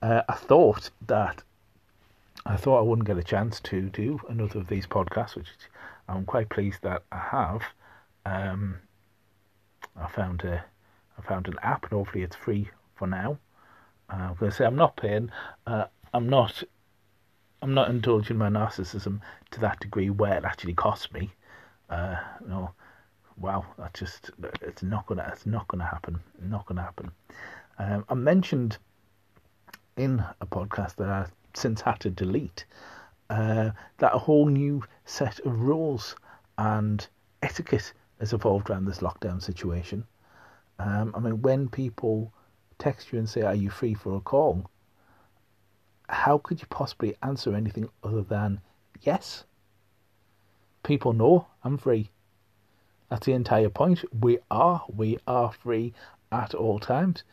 Uh, 0.00 0.22
I 0.28 0.34
thought 0.34 0.90
that 1.06 1.42
I 2.46 2.56
thought 2.56 2.78
I 2.78 2.82
wouldn't 2.82 3.06
get 3.06 3.18
a 3.18 3.22
chance 3.22 3.60
to 3.60 3.90
do 3.90 4.20
another 4.28 4.60
of 4.60 4.68
these 4.68 4.86
podcasts, 4.86 5.36
which 5.36 5.48
I'm 6.08 6.24
quite 6.24 6.48
pleased 6.48 6.82
that 6.82 7.02
I 7.12 7.18
have. 7.18 7.62
Um, 8.24 8.78
I 9.96 10.08
found 10.08 10.44
a 10.44 10.64
I 11.18 11.22
found 11.22 11.48
an 11.48 11.56
app, 11.62 11.82
and 11.84 11.92
hopefully 11.92 12.22
it's 12.22 12.36
free 12.36 12.70
for 12.94 13.06
now. 13.06 13.38
Uh, 14.08 14.16
I'm 14.16 14.34
going 14.34 14.50
to 14.50 14.56
say 14.56 14.64
I'm 14.64 14.76
not 14.76 14.96
paying. 14.96 15.30
Uh, 15.66 15.86
I'm 16.14 16.28
not 16.28 16.62
I'm 17.60 17.74
not 17.74 17.90
indulging 17.90 18.38
my 18.38 18.48
narcissism 18.48 19.20
to 19.50 19.60
that 19.60 19.80
degree 19.80 20.10
where 20.10 20.36
it 20.36 20.44
actually 20.44 20.74
costs 20.74 21.12
me. 21.12 21.30
Uh, 21.90 22.16
wow, 23.36 23.64
that 23.78 23.94
just 23.94 24.30
it's 24.62 24.82
not 24.82 25.06
gonna 25.06 25.28
it's 25.32 25.46
not 25.46 25.66
gonna 25.68 25.86
happen. 25.86 26.20
Not 26.40 26.66
gonna 26.66 26.82
happen. 26.82 27.10
Um, 27.78 28.04
I 28.08 28.14
mentioned 28.14 28.78
in 29.96 30.22
a 30.40 30.46
podcast 30.46 30.96
that 30.96 31.08
I 31.08 31.26
since 31.54 31.80
had 31.80 31.98
to 32.00 32.10
delete 32.10 32.64
uh, 33.30 33.70
that 33.98 34.14
a 34.14 34.18
whole 34.18 34.46
new 34.46 34.82
set 35.04 35.40
of 35.40 35.60
rules 35.60 36.14
and 36.56 37.06
etiquette 37.42 37.92
has 38.20 38.32
evolved 38.32 38.70
around 38.70 38.84
this 38.84 38.98
lockdown 38.98 39.42
situation. 39.42 40.04
Um, 40.78 41.12
I 41.14 41.20
mean, 41.20 41.42
when 41.42 41.68
people 41.68 42.32
text 42.78 43.12
you 43.12 43.18
and 43.18 43.28
say, 43.28 43.42
"Are 43.42 43.54
you 43.54 43.70
free 43.70 43.94
for 43.94 44.16
a 44.16 44.20
call?" 44.20 44.70
How 46.08 46.38
could 46.38 46.60
you 46.60 46.66
possibly 46.68 47.14
answer 47.22 47.54
anything 47.54 47.88
other 48.02 48.22
than 48.22 48.60
yes? 49.02 49.44
People 50.82 51.12
know 51.12 51.46
I'm 51.64 51.78
free. 51.78 52.10
That's 53.10 53.26
the 53.26 53.32
entire 53.32 53.70
point. 53.70 54.04
We 54.18 54.38
are, 54.50 54.84
we 54.94 55.18
are 55.26 55.52
free 55.52 55.94
at 56.30 56.54
all 56.54 56.78
times. 56.78 57.24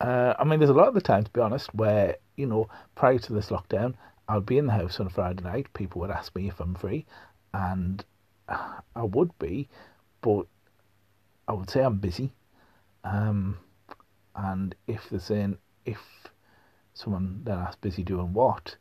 Uh, 0.00 0.34
I 0.38 0.44
mean, 0.44 0.58
there's 0.58 0.70
a 0.70 0.74
lot 0.74 0.88
of 0.88 0.94
the 0.94 1.00
time, 1.00 1.24
to 1.24 1.30
be 1.30 1.40
honest, 1.40 1.74
where, 1.74 2.16
you 2.36 2.46
know, 2.46 2.68
prior 2.94 3.18
to 3.18 3.32
this 3.32 3.48
lockdown, 3.48 3.94
I'd 4.28 4.46
be 4.46 4.58
in 4.58 4.66
the 4.66 4.72
house 4.72 5.00
on 5.00 5.06
a 5.06 5.10
Friday 5.10 5.42
night. 5.42 5.72
People 5.74 6.00
would 6.00 6.10
ask 6.10 6.34
me 6.34 6.48
if 6.48 6.60
I'm 6.60 6.74
free, 6.74 7.06
and 7.52 8.04
I 8.48 9.02
would 9.02 9.36
be, 9.38 9.68
but 10.20 10.46
I 11.48 11.52
would 11.52 11.70
say 11.70 11.82
I'm 11.82 11.98
busy. 11.98 12.32
Um, 13.04 13.58
and 14.34 14.74
if 14.86 15.08
they're 15.10 15.20
saying, 15.20 15.58
if 15.84 16.00
someone 16.94 17.40
then 17.44 17.58
asks 17.58 17.76
busy 17.76 18.02
doing 18.02 18.32
what, 18.32 18.76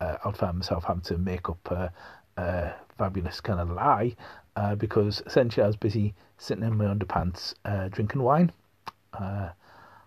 uh, 0.00 0.16
I'd 0.24 0.36
find 0.36 0.58
myself 0.58 0.84
having 0.84 1.02
to 1.02 1.18
make 1.18 1.48
up 1.48 1.70
a, 1.70 1.92
a 2.36 2.72
fabulous 2.96 3.40
kind 3.40 3.60
of 3.60 3.70
lie 3.70 4.16
uh, 4.54 4.74
because 4.76 5.22
essentially 5.26 5.64
I 5.64 5.66
was 5.66 5.76
busy 5.76 6.14
sitting 6.38 6.64
in 6.64 6.76
my 6.76 6.84
underpants 6.86 7.54
uh, 7.64 7.88
drinking 7.88 8.22
wine 8.22 8.52
uh, 9.12 9.50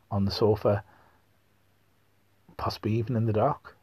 on 0.10 0.25
the 0.25 0.32
sofa, 0.32 0.84
possibly 2.58 2.94
even 2.94 3.16
in 3.16 3.25
the 3.25 3.34
dark. 3.34 3.75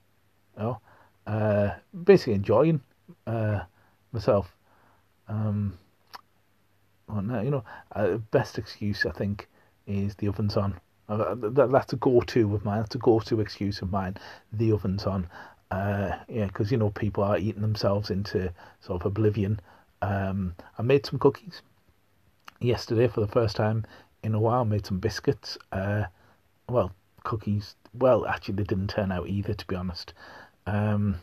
You 0.56 0.62
know, 0.62 0.80
uh, 1.26 1.74
basically 2.04 2.34
enjoying 2.34 2.80
uh, 3.26 3.60
myself. 4.12 4.56
Um, 5.28 5.78
well, 7.08 7.22
no, 7.22 7.40
you 7.42 7.50
know, 7.50 8.22
best 8.30 8.58
excuse 8.58 9.04
I 9.04 9.10
think 9.10 9.48
is 9.86 10.14
the 10.16 10.28
oven's 10.28 10.56
on. 10.56 10.80
Uh, 11.08 11.34
that, 11.36 11.70
that's 11.70 11.92
a 11.92 11.96
go-to 11.96 12.54
of 12.54 12.64
mine. 12.64 12.80
That's 12.80 12.94
a 12.94 12.98
go-to 12.98 13.40
excuse 13.40 13.80
of 13.80 13.92
mine. 13.92 14.16
The 14.52 14.72
oven's 14.72 15.04
on. 15.04 15.28
Uh, 15.70 16.16
yeah, 16.28 16.46
because 16.46 16.70
you 16.70 16.78
know 16.78 16.90
people 16.90 17.24
are 17.24 17.38
eating 17.38 17.62
themselves 17.62 18.10
into 18.10 18.52
sort 18.80 19.02
of 19.02 19.06
oblivion. 19.06 19.60
Um, 20.02 20.54
I 20.78 20.82
made 20.82 21.06
some 21.06 21.18
cookies 21.18 21.62
yesterday 22.60 23.08
for 23.08 23.20
the 23.20 23.26
first 23.28 23.56
time 23.56 23.84
in 24.22 24.34
a 24.34 24.40
while. 24.40 24.64
Made 24.64 24.86
some 24.86 24.98
biscuits. 24.98 25.58
Uh, 25.72 26.04
well, 26.68 26.92
cookies. 27.24 27.74
Well, 27.94 28.26
actually, 28.26 28.54
they 28.56 28.64
didn't 28.64 28.88
turn 28.88 29.10
out 29.10 29.28
either, 29.28 29.54
to 29.54 29.66
be 29.66 29.76
honest. 29.76 30.12
Um, 30.66 31.16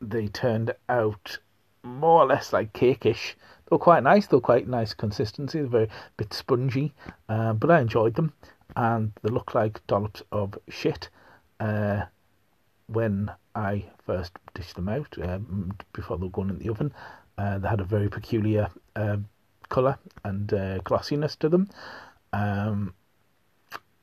they 0.00 0.28
turned 0.28 0.74
out 0.88 1.38
more 1.82 2.22
or 2.22 2.26
less 2.26 2.52
like 2.52 2.72
cakeish. 2.72 3.34
They 3.70 3.74
were 3.74 3.78
quite 3.78 4.02
nice. 4.02 4.26
They 4.26 4.36
were 4.36 4.40
quite 4.40 4.66
nice 4.66 4.94
consistency. 4.94 5.60
They're 5.60 5.68
very 5.68 5.88
bit 6.16 6.34
spongy, 6.34 6.92
uh, 7.28 7.52
but 7.52 7.70
I 7.70 7.80
enjoyed 7.80 8.16
them, 8.16 8.32
and 8.74 9.12
they 9.22 9.30
look 9.30 9.54
like 9.54 9.86
dollops 9.86 10.24
of 10.32 10.58
shit. 10.68 11.08
Uh, 11.60 12.06
when 12.88 13.30
I 13.54 13.84
first 14.04 14.32
dished 14.54 14.74
them 14.74 14.88
out 14.88 15.16
um, 15.22 15.76
before 15.92 16.18
they 16.18 16.24
were 16.24 16.30
going 16.30 16.50
in 16.50 16.58
the 16.58 16.68
oven, 16.68 16.92
uh, 17.38 17.58
they 17.58 17.68
had 17.68 17.80
a 17.80 17.84
very 17.84 18.08
peculiar 18.08 18.68
uh, 18.96 19.18
colour 19.68 19.96
and 20.24 20.52
uh, 20.52 20.78
glossiness 20.78 21.36
to 21.36 21.48
them, 21.48 21.68
um, 22.32 22.92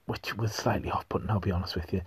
which 0.05 0.38
was 0.38 0.53
slightly 0.53 0.89
off-putting. 0.89 1.29
I'll 1.29 1.41
be 1.41 1.51
honest 1.51 1.75
with 1.75 1.91
you. 1.91 2.01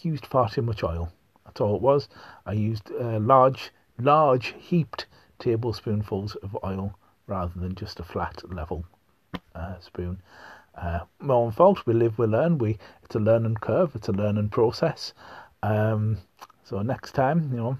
Used 0.00 0.24
far 0.24 0.48
too 0.48 0.62
much 0.62 0.82
oil. 0.82 1.12
That's 1.44 1.60
all 1.60 1.76
it 1.76 1.82
was. 1.82 2.08
I 2.46 2.54
used 2.54 2.88
large, 2.88 3.70
large 3.98 4.54
heaped 4.58 5.04
tablespoonfuls 5.38 6.34
of 6.36 6.56
oil 6.64 6.98
rather 7.26 7.52
than 7.56 7.74
just 7.74 8.00
a 8.00 8.04
flat 8.04 8.42
level 8.52 8.84
uh, 9.54 9.78
spoon. 9.80 10.20
Uh, 10.74 11.00
my 11.20 11.34
own 11.34 11.52
fault. 11.52 11.86
We 11.86 11.94
live, 11.94 12.18
we 12.18 12.26
learn. 12.26 12.58
We 12.58 12.78
it's 13.02 13.14
a 13.14 13.18
learning 13.18 13.56
curve. 13.56 13.94
It's 13.94 14.08
a 14.08 14.12
learning 14.12 14.50
process. 14.50 15.14
Um, 15.62 16.18
so 16.64 16.82
next 16.82 17.12
time, 17.12 17.50
you 17.50 17.58
know, 17.58 17.78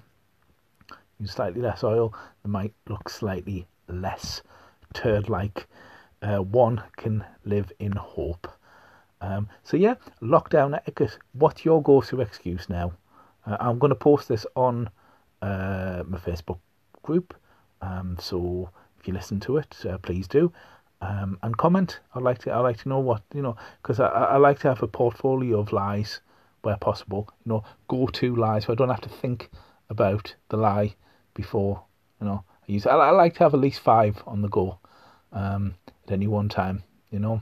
use 1.19 1.31
slightly 1.31 1.61
less 1.61 1.83
oil. 1.83 2.13
They 2.43 2.49
might 2.49 2.73
look 2.87 3.09
slightly 3.09 3.67
less 3.87 4.41
turd-like. 4.93 5.67
Uh, 6.21 6.37
one 6.37 6.81
can 6.97 7.23
live 7.45 7.71
in 7.79 7.91
hope. 7.91 8.47
Um, 9.21 9.47
so 9.63 9.77
yeah, 9.77 9.95
lockdown 10.21 10.75
etiquette. 10.75 11.17
What's 11.33 11.65
your 11.65 11.81
go-to 11.81 12.21
excuse 12.21 12.69
now? 12.69 12.93
Uh, 13.45 13.57
I'm 13.59 13.79
going 13.79 13.89
to 13.89 13.95
post 13.95 14.27
this 14.27 14.45
on 14.55 14.89
uh, 15.41 16.03
my 16.07 16.17
Facebook 16.17 16.59
group. 17.03 17.35
Um, 17.81 18.17
so 18.19 18.69
if 18.99 19.07
you 19.07 19.13
listen 19.13 19.39
to 19.41 19.57
it, 19.57 19.75
uh, 19.85 19.97
please 19.97 20.27
do. 20.27 20.51
Um, 21.01 21.37
and 21.43 21.55
comment. 21.57 21.99
I'd 22.15 22.23
like 22.23 22.39
to. 22.39 22.51
I 22.51 22.59
like 22.59 22.77
to 22.79 22.89
know 22.89 22.99
what 22.99 23.21
you 23.33 23.41
know 23.41 23.55
because 23.81 23.99
I, 23.99 24.07
I 24.07 24.37
like 24.37 24.59
to 24.59 24.67
have 24.67 24.81
a 24.81 24.87
portfolio 24.87 25.59
of 25.59 25.71
lies 25.71 26.21
where 26.63 26.77
possible. 26.77 27.29
You 27.45 27.53
know, 27.53 27.63
go 27.87 28.07
to 28.07 28.35
lies 28.35 28.65
so 28.65 28.73
I 28.73 28.75
don't 28.75 28.89
have 28.89 29.01
to 29.01 29.09
think 29.09 29.49
about 29.89 30.35
the 30.49 30.57
lie 30.57 30.95
before. 31.35 31.83
You 32.19 32.27
know, 32.27 32.43
I 32.67 32.71
use. 32.71 32.87
I, 32.87 32.95
I 32.95 33.11
like 33.11 33.35
to 33.35 33.43
have 33.43 33.53
at 33.53 33.59
least 33.59 33.79
five 33.79 34.23
on 34.25 34.41
the 34.41 34.49
go 34.49 34.79
um, 35.31 35.75
at 36.07 36.13
any 36.13 36.27
one 36.27 36.49
time. 36.49 36.83
You 37.11 37.19
know, 37.19 37.41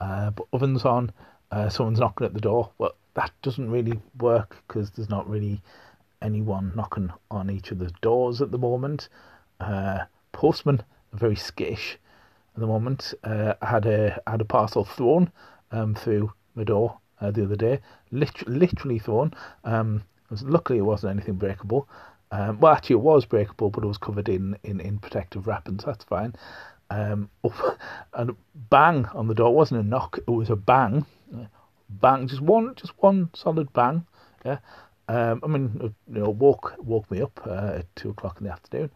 uh, 0.00 0.30
but 0.30 0.46
ovens 0.52 0.84
on. 0.84 1.12
Uh, 1.50 1.68
someone's 1.68 2.00
knocking 2.00 2.24
at 2.24 2.32
the 2.32 2.40
door. 2.40 2.70
Well, 2.78 2.94
that 3.14 3.30
doesn't 3.42 3.70
really 3.70 4.00
work 4.18 4.62
because 4.66 4.90
there's 4.90 5.10
not 5.10 5.28
really 5.28 5.60
anyone 6.22 6.72
knocking 6.74 7.12
on 7.30 7.50
each 7.50 7.70
of 7.70 7.78
the 7.78 7.90
doors 8.00 8.40
at 8.40 8.50
the 8.50 8.58
moment. 8.58 9.08
Uh, 9.60 10.04
very 11.12 11.36
skittish 11.36 11.98
at 12.54 12.60
the 12.60 12.66
moment. 12.66 13.14
Uh, 13.24 13.54
I 13.60 13.66
had 13.66 13.86
a 13.86 14.20
had 14.26 14.40
a 14.40 14.44
parcel 14.44 14.84
thrown 14.84 15.30
um, 15.70 15.94
through 15.94 16.32
my 16.54 16.64
door 16.64 16.98
uh, 17.20 17.30
the 17.30 17.44
other 17.44 17.56
day, 17.56 17.80
literally, 18.10 18.98
thrown. 18.98 19.32
Um, 19.64 20.02
it 20.24 20.30
was, 20.30 20.42
luckily, 20.42 20.78
it 20.78 20.82
wasn't 20.82 21.12
anything 21.12 21.34
breakable. 21.34 21.88
Um, 22.30 22.58
well, 22.60 22.72
actually, 22.72 22.94
it 22.94 23.00
was 23.00 23.26
breakable, 23.26 23.70
but 23.70 23.84
it 23.84 23.86
was 23.86 23.98
covered 23.98 24.28
in, 24.28 24.56
in, 24.64 24.80
in 24.80 24.98
protective 24.98 25.46
wrapping, 25.46 25.78
so 25.78 25.86
that's 25.86 26.04
fine. 26.04 26.34
Um, 26.90 27.30
and 28.14 28.34
bang 28.70 29.06
on 29.14 29.28
the 29.28 29.34
door. 29.34 29.48
It 29.48 29.56
wasn't 29.56 29.80
a 29.80 29.86
knock; 29.86 30.18
it 30.18 30.30
was 30.30 30.50
a 30.50 30.56
bang, 30.56 31.06
bang, 31.88 32.26
just 32.26 32.42
one, 32.42 32.74
just 32.74 32.92
one 32.98 33.30
solid 33.34 33.72
bang. 33.72 34.06
Yeah, 34.44 34.58
um, 35.08 35.40
I 35.42 35.46
mean, 35.46 35.78
you 35.80 36.20
know, 36.20 36.30
woke 36.30 36.74
woke 36.78 37.10
me 37.10 37.20
up 37.20 37.40
uh, 37.46 37.78
at 37.78 37.96
two 37.96 38.10
o'clock 38.10 38.38
in 38.40 38.46
the 38.46 38.52
afternoon. 38.52 38.90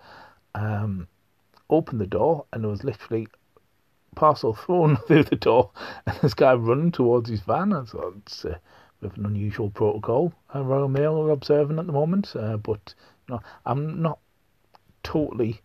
Um, 0.54 1.08
opened 1.68 2.00
the 2.00 2.06
door, 2.06 2.46
and 2.52 2.62
there 2.62 2.70
was 2.70 2.84
literally 2.84 3.28
parcel 4.14 4.54
thrown 4.54 4.96
through 5.06 5.24
the 5.24 5.36
door, 5.36 5.70
and 6.06 6.16
this 6.20 6.34
guy 6.34 6.54
running 6.54 6.92
towards 6.92 7.28
his 7.28 7.40
van. 7.40 7.72
I 7.72 7.84
thought 7.84 8.14
it's 8.18 8.44
a 8.44 8.60
bit 9.00 9.12
of 9.12 9.18
an 9.18 9.26
unusual 9.26 9.70
protocol. 9.70 10.32
Uh, 10.54 10.62
Royal 10.62 10.88
Mail 10.88 11.20
are 11.20 11.30
observing 11.30 11.78
at 11.78 11.86
the 11.86 11.92
moment, 11.92 12.34
uh, 12.36 12.56
but 12.56 12.94
you 13.28 13.34
know, 13.34 13.40
I'm 13.64 14.02
not 14.02 14.18
totally 15.02 15.60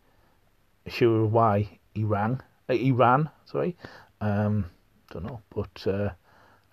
sure 0.88 1.26
why 1.26 1.80
he 1.94 2.04
rang. 2.04 2.42
Uh, 2.68 2.74
he 2.74 2.92
ran, 2.92 3.30
sorry. 3.46 3.76
Um, 4.20 4.66
don't 5.12 5.26
know, 5.26 5.42
but 5.54 5.88
uh, 5.88 6.10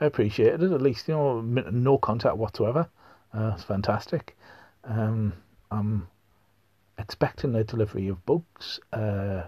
I 0.01 0.07
appreciated 0.07 0.63
it. 0.63 0.73
At 0.73 0.83
least 0.83 1.09
you 1.09 1.15
know, 1.15 1.41
no 1.41 1.99
contact 1.99 2.37
whatsoever. 2.37 2.89
Uh, 3.35 3.53
it's 3.55 3.65
fantastic. 3.65 4.37
Um, 4.85 5.33
I'm 5.71 6.09
expecting 6.99 7.53
the 7.53 7.65
delivery 7.65 8.09
of 8.09 8.25
books 8.27 8.81
uh, 8.93 9.43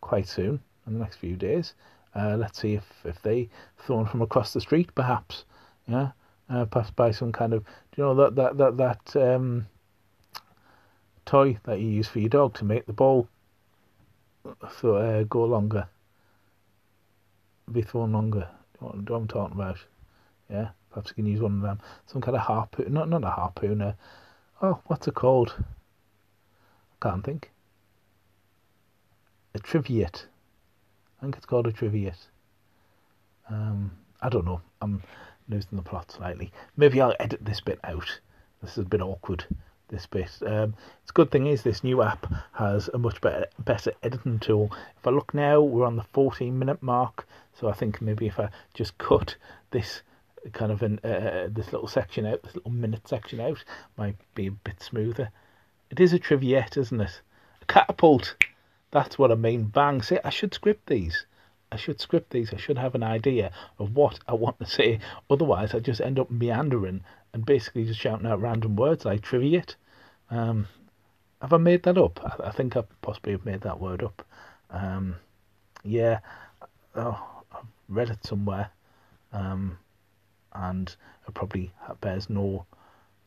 quite 0.00 0.28
soon 0.28 0.60
in 0.86 0.94
the 0.94 0.98
next 0.98 1.16
few 1.16 1.36
days. 1.36 1.74
Uh, 2.14 2.36
let's 2.36 2.60
see 2.60 2.74
if, 2.74 2.84
if 3.04 3.20
they 3.22 3.48
thrown 3.78 4.06
from 4.06 4.22
across 4.22 4.52
the 4.52 4.60
street, 4.60 4.94
perhaps. 4.94 5.44
Yeah, 5.86 6.10
uh, 6.50 6.64
perhaps 6.64 6.90
by 6.90 7.10
some 7.10 7.32
kind 7.32 7.52
of 7.52 7.64
do 7.64 8.02
you 8.02 8.04
know 8.04 8.14
that 8.14 8.34
that 8.36 8.58
that 8.58 8.76
that 8.76 9.34
um, 9.34 9.66
toy 11.24 11.58
that 11.64 11.80
you 11.80 11.88
use 11.88 12.08
for 12.08 12.18
your 12.18 12.28
dog 12.28 12.54
to 12.54 12.64
make 12.64 12.86
the 12.86 12.92
ball 12.92 13.28
so, 14.80 14.96
uh, 14.96 15.24
go 15.24 15.44
longer, 15.44 15.88
be 17.70 17.82
thrown 17.82 18.12
longer. 18.12 18.48
Do 18.80 18.86
you 18.86 18.92
know 18.92 19.02
what 19.02 19.16
I'm 19.16 19.28
talking 19.28 19.54
about? 19.54 19.78
Yeah. 20.48 20.68
Perhaps 20.98 21.10
you 21.10 21.22
can 21.22 21.26
use 21.26 21.40
one 21.40 21.54
of 21.54 21.62
them. 21.62 21.78
Some 22.06 22.20
kind 22.20 22.36
of 22.36 22.42
harpoon. 22.42 22.92
Not, 22.92 23.08
not 23.08 23.22
a 23.22 23.30
harpoon. 23.30 23.94
Oh, 24.60 24.80
what's 24.86 25.06
it 25.06 25.14
called? 25.14 25.54
I 25.60 27.08
can't 27.08 27.24
think. 27.24 27.52
A 29.54 29.60
triviate. 29.60 30.26
I 31.18 31.22
think 31.22 31.36
it's 31.36 31.46
called 31.46 31.68
a 31.68 31.72
triviate. 31.72 32.26
Um, 33.48 33.92
I 34.20 34.28
don't 34.28 34.44
know. 34.44 34.60
I'm 34.82 35.00
losing 35.48 35.76
the 35.76 35.82
plot 35.82 36.10
slightly. 36.10 36.50
Maybe 36.76 37.00
I'll 37.00 37.14
edit 37.20 37.44
this 37.44 37.60
bit 37.60 37.78
out. 37.84 38.18
This 38.60 38.72
is 38.72 38.78
a 38.78 38.88
bit 38.88 39.00
awkward. 39.00 39.44
This 39.86 40.06
bit. 40.06 40.36
Um, 40.44 40.74
it's 41.02 41.10
a 41.10 41.14
good 41.14 41.30
thing 41.30 41.46
is 41.46 41.62
this 41.62 41.84
new 41.84 42.02
app 42.02 42.26
has 42.54 42.90
a 42.92 42.98
much 42.98 43.20
better 43.20 43.46
better 43.60 43.92
editing 44.02 44.40
tool. 44.40 44.72
If 44.96 45.06
I 45.06 45.10
look 45.10 45.32
now, 45.32 45.60
we're 45.60 45.86
on 45.86 45.94
the 45.94 46.02
14 46.02 46.58
minute 46.58 46.82
mark. 46.82 47.28
So 47.54 47.68
I 47.68 47.72
think 47.72 48.02
maybe 48.02 48.26
if 48.26 48.40
I 48.40 48.48
just 48.74 48.98
cut 48.98 49.36
this 49.70 50.02
kind 50.52 50.72
of 50.72 50.82
an, 50.82 51.00
uh, 51.04 51.08
uh, 51.08 51.48
this 51.50 51.72
little 51.72 51.88
section 51.88 52.26
out, 52.26 52.42
this 52.42 52.54
little 52.54 52.70
minute 52.70 53.06
section 53.06 53.40
out, 53.40 53.62
might 53.96 54.16
be 54.34 54.46
a 54.46 54.50
bit 54.52 54.82
smoother. 54.82 55.30
It 55.90 56.00
is 56.00 56.12
a 56.12 56.18
triviette, 56.18 56.76
isn't 56.76 57.00
it? 57.00 57.20
A 57.62 57.64
catapult. 57.66 58.34
That's 58.90 59.18
what 59.18 59.32
I 59.32 59.34
mean. 59.34 59.64
Bang. 59.64 60.02
See, 60.02 60.18
I 60.24 60.30
should 60.30 60.54
script 60.54 60.86
these. 60.86 61.26
I 61.70 61.76
should 61.76 62.00
script 62.00 62.30
these. 62.30 62.52
I 62.52 62.56
should 62.56 62.78
have 62.78 62.94
an 62.94 63.02
idea 63.02 63.50
of 63.78 63.94
what 63.94 64.18
I 64.26 64.34
want 64.34 64.58
to 64.60 64.66
say. 64.66 65.00
Otherwise, 65.28 65.74
I 65.74 65.80
just 65.80 66.00
end 66.00 66.18
up 66.18 66.30
meandering 66.30 67.02
and 67.32 67.44
basically 67.44 67.84
just 67.84 68.00
shouting 68.00 68.26
out 68.26 68.40
random 68.40 68.76
words 68.76 69.04
like 69.04 69.20
triviate. 69.20 69.76
Um, 70.30 70.66
have 71.42 71.52
I 71.52 71.58
made 71.58 71.82
that 71.84 71.98
up? 71.98 72.20
I, 72.24 72.48
I 72.48 72.50
think 72.52 72.76
I 72.76 72.84
possibly 73.02 73.32
have 73.32 73.44
made 73.44 73.60
that 73.62 73.80
word 73.80 74.02
up. 74.02 74.26
Um, 74.70 75.16
yeah, 75.84 76.20
oh, 76.94 77.42
I've 77.52 77.64
read 77.88 78.10
it 78.10 78.24
somewhere, 78.24 78.70
um, 79.32 79.78
and 80.52 80.94
it 81.26 81.34
probably 81.34 81.72
bears 82.00 82.28
no 82.30 82.66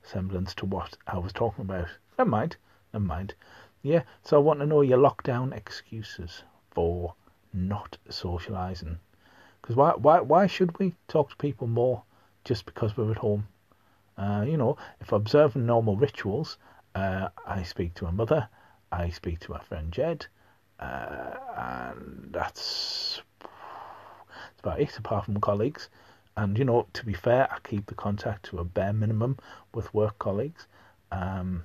semblance 0.03 0.53
to 0.55 0.65
what 0.65 0.97
I 1.07 1.17
was 1.17 1.33
talking 1.33 1.63
about. 1.63 1.87
Never 2.17 2.29
mind, 2.29 2.55
never 2.93 3.05
mind. 3.05 3.33
Yeah, 3.83 4.03
so 4.23 4.37
I 4.37 4.39
want 4.39 4.59
to 4.59 4.65
know 4.65 4.81
your 4.81 4.97
lockdown 4.97 5.55
excuses 5.55 6.43
for 6.71 7.13
not 7.53 7.97
socialising. 8.09 8.97
Because 9.61 9.75
why, 9.75 9.91
why, 9.91 10.21
why 10.21 10.47
should 10.47 10.77
we 10.79 10.95
talk 11.07 11.29
to 11.29 11.35
people 11.35 11.67
more 11.67 12.03
just 12.43 12.65
because 12.65 12.97
we're 12.97 13.11
at 13.11 13.17
home? 13.17 13.47
Uh, 14.17 14.43
you 14.47 14.57
know, 14.57 14.77
if 14.99 15.11
observing 15.11 15.65
normal 15.65 15.95
rituals, 15.95 16.57
uh, 16.95 17.29
I 17.45 17.63
speak 17.63 17.93
to 17.95 18.05
my 18.05 18.11
mother, 18.11 18.47
I 18.91 19.09
speak 19.09 19.39
to 19.41 19.51
my 19.51 19.59
friend 19.59 19.91
Jed, 19.91 20.27
uh, 20.79 21.35
and 21.55 22.29
that's, 22.31 23.21
that's 23.39 24.59
about 24.59 24.79
it, 24.79 24.97
apart 24.97 25.25
from 25.25 25.39
colleagues. 25.39 25.89
And, 26.37 26.57
you 26.57 26.65
know, 26.65 26.87
to 26.93 27.05
be 27.05 27.13
fair, 27.13 27.51
I 27.51 27.59
keep 27.59 27.85
the 27.87 27.95
contact 27.95 28.45
to 28.45 28.59
a 28.59 28.63
bare 28.63 28.93
minimum 28.93 29.37
with 29.73 29.93
work 29.93 30.17
colleagues. 30.17 30.65
Um, 31.11 31.63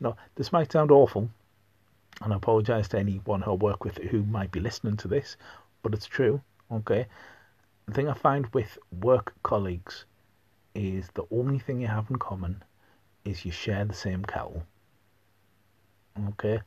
no, 0.00 0.16
this 0.34 0.52
might 0.52 0.72
sound 0.72 0.90
awful, 0.90 1.30
and 2.22 2.32
I 2.32 2.36
apologise 2.36 2.88
to 2.88 2.98
anyone 2.98 3.42
who 3.42 3.52
I 3.52 3.54
work 3.54 3.84
with 3.84 3.98
who 3.98 4.22
might 4.24 4.50
be 4.50 4.60
listening 4.60 4.96
to 4.98 5.08
this, 5.08 5.36
but 5.82 5.94
it's 5.94 6.06
true. 6.06 6.40
Okay, 6.70 7.06
the 7.86 7.94
thing 7.94 8.08
I 8.08 8.14
find 8.14 8.46
with 8.48 8.78
work 9.00 9.34
colleagues 9.42 10.04
is 10.74 11.08
the 11.14 11.26
only 11.30 11.58
thing 11.58 11.80
you 11.80 11.86
have 11.86 12.10
in 12.10 12.16
common 12.16 12.62
is 13.24 13.44
you 13.44 13.52
share 13.52 13.84
the 13.84 13.94
same 13.94 14.24
kettle. 14.24 14.62
Okay, 16.30 16.60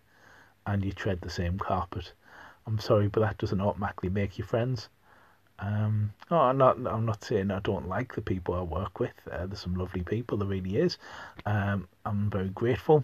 and 0.65 0.83
you 0.83 0.91
tread 0.91 1.21
the 1.21 1.29
same 1.29 1.57
carpet. 1.59 2.13
I'm 2.65 2.79
sorry, 2.79 3.07
but 3.07 3.21
that 3.21 3.37
doesn't 3.37 3.61
automatically 3.61 4.09
make 4.09 4.37
you 4.37 4.43
friends. 4.43 4.89
Um, 5.61 6.13
oh, 6.31 6.37
I'm 6.37 6.57
not. 6.57 6.77
I'm 6.77 7.05
not 7.05 7.23
saying 7.23 7.51
I 7.51 7.59
don't 7.59 7.87
like 7.87 8.15
the 8.15 8.21
people 8.21 8.55
I 8.55 8.61
work 8.61 8.99
with. 8.99 9.13
Uh, 9.29 9.45
there's 9.45 9.59
some 9.59 9.75
lovely 9.75 10.03
people. 10.03 10.37
There 10.37 10.47
really 10.47 10.77
is. 10.77 10.97
Um, 11.45 11.87
I'm 12.05 12.29
very 12.29 12.49
grateful 12.49 13.03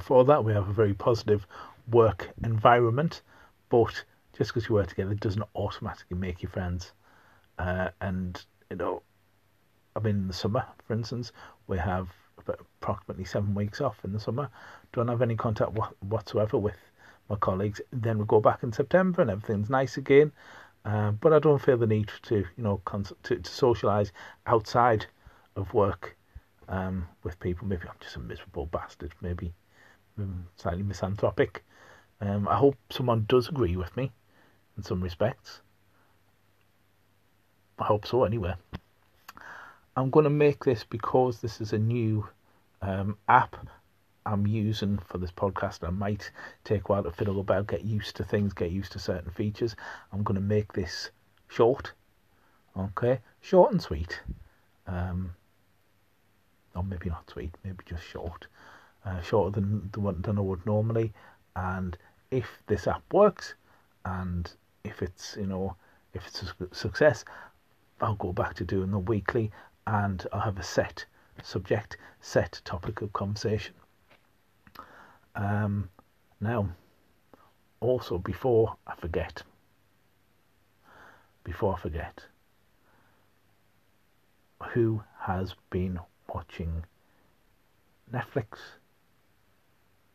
for 0.00 0.24
that. 0.24 0.44
We 0.44 0.52
have 0.52 0.68
a 0.68 0.72
very 0.72 0.94
positive 0.94 1.46
work 1.90 2.30
environment, 2.42 3.22
but 3.68 4.04
just 4.36 4.50
because 4.52 4.68
you 4.68 4.74
work 4.74 4.88
together 4.88 5.14
doesn't 5.14 5.44
automatically 5.54 6.16
make 6.16 6.42
you 6.42 6.48
friends. 6.48 6.92
Uh, 7.58 7.90
and 8.00 8.44
you 8.70 8.76
know, 8.76 9.02
I 9.94 10.00
mean, 10.00 10.16
in 10.16 10.28
the 10.28 10.34
summer, 10.34 10.64
for 10.86 10.94
instance, 10.94 11.30
we 11.68 11.78
have 11.78 12.08
approximately 12.48 13.24
seven 13.24 13.54
weeks 13.54 13.80
off 13.80 14.04
in 14.04 14.12
the 14.12 14.20
summer. 14.20 14.48
Don't 14.92 15.08
have 15.08 15.22
any 15.22 15.36
contact 15.36 15.78
whatsoever 16.00 16.58
with 16.58 16.76
my 17.28 17.36
colleagues. 17.36 17.80
Then 17.92 18.18
we 18.18 18.24
go 18.24 18.40
back 18.40 18.62
in 18.64 18.72
September, 18.72 19.22
and 19.22 19.30
everything's 19.30 19.70
nice 19.70 19.96
again. 19.96 20.32
Uh, 20.84 21.12
but 21.12 21.32
I 21.32 21.38
don't 21.38 21.60
feel 21.60 21.78
the 21.78 21.86
need 21.86 22.10
to, 22.24 22.36
you 22.36 22.62
know, 22.62 22.82
cons- 22.84 23.12
to, 23.24 23.36
to 23.36 23.50
socialise 23.50 24.10
outside 24.46 25.06
of 25.56 25.72
work 25.72 26.16
um, 26.68 27.08
with 27.22 27.40
people. 27.40 27.66
Maybe 27.66 27.88
I'm 27.88 27.96
just 28.00 28.16
a 28.16 28.20
miserable 28.20 28.66
bastard. 28.66 29.14
Maybe 29.22 29.54
um, 30.18 30.46
slightly 30.56 30.82
misanthropic. 30.82 31.64
Um, 32.20 32.48
I 32.48 32.56
hope 32.56 32.76
someone 32.90 33.24
does 33.28 33.48
agree 33.48 33.76
with 33.76 33.96
me 33.96 34.12
in 34.76 34.82
some 34.82 35.02
respects. 35.02 35.60
I 37.78 37.84
hope 37.84 38.06
so, 38.06 38.24
anyway. 38.24 38.54
I'm 39.96 40.10
going 40.10 40.24
to 40.24 40.30
make 40.30 40.64
this 40.64 40.84
because 40.84 41.40
this 41.40 41.60
is 41.60 41.72
a 41.72 41.78
new 41.78 42.28
um, 42.82 43.16
app 43.28 43.56
I'm 44.26 44.46
using 44.46 44.98
for 44.98 45.18
this 45.18 45.30
podcast. 45.30 45.86
I 45.86 45.90
might 45.90 46.30
take 46.64 46.82
a 46.82 46.86
while 46.86 47.02
to 47.02 47.10
fiddle 47.10 47.40
about, 47.40 47.66
get 47.66 47.84
used 47.84 48.16
to 48.16 48.24
things, 48.24 48.54
get 48.54 48.70
used 48.70 48.92
to 48.92 48.98
certain 48.98 49.30
features. 49.30 49.76
I'm 50.12 50.22
going 50.22 50.36
to 50.36 50.40
make 50.40 50.72
this 50.72 51.10
short, 51.48 51.92
okay, 52.76 53.20
short 53.42 53.72
and 53.72 53.82
sweet. 53.82 54.20
Um, 54.86 55.34
or 56.74 56.82
maybe 56.82 57.10
not 57.10 57.30
sweet, 57.30 57.54
maybe 57.64 57.84
just 57.86 58.02
short, 58.02 58.46
uh, 59.04 59.20
shorter 59.20 59.60
than 59.60 59.90
the 59.92 60.00
one 60.00 60.22
than 60.22 60.38
I 60.38 60.42
would 60.42 60.64
normally. 60.66 61.12
And 61.54 61.96
if 62.30 62.62
this 62.66 62.86
app 62.86 63.02
works, 63.12 63.54
and 64.04 64.50
if 64.84 65.02
it's 65.02 65.36
you 65.36 65.46
know 65.46 65.76
if 66.14 66.26
it's 66.26 66.42
a 66.42 66.74
success, 66.74 67.24
I'll 68.00 68.16
go 68.16 68.32
back 68.32 68.54
to 68.54 68.64
doing 68.64 68.90
the 68.90 68.98
weekly, 68.98 69.52
and 69.86 70.26
I'll 70.32 70.40
have 70.40 70.58
a 70.58 70.62
set 70.62 71.04
subject, 71.42 71.96
set 72.20 72.60
topic 72.64 73.02
of 73.02 73.12
conversation. 73.12 73.74
Um, 75.36 75.88
now, 76.40 76.68
also 77.80 78.18
before 78.18 78.76
I 78.86 78.94
forget, 78.94 79.42
before 81.42 81.74
I 81.74 81.80
forget, 81.80 82.24
who 84.72 85.02
has 85.20 85.54
been 85.70 85.98
watching 86.32 86.84
Netflix 88.12 88.58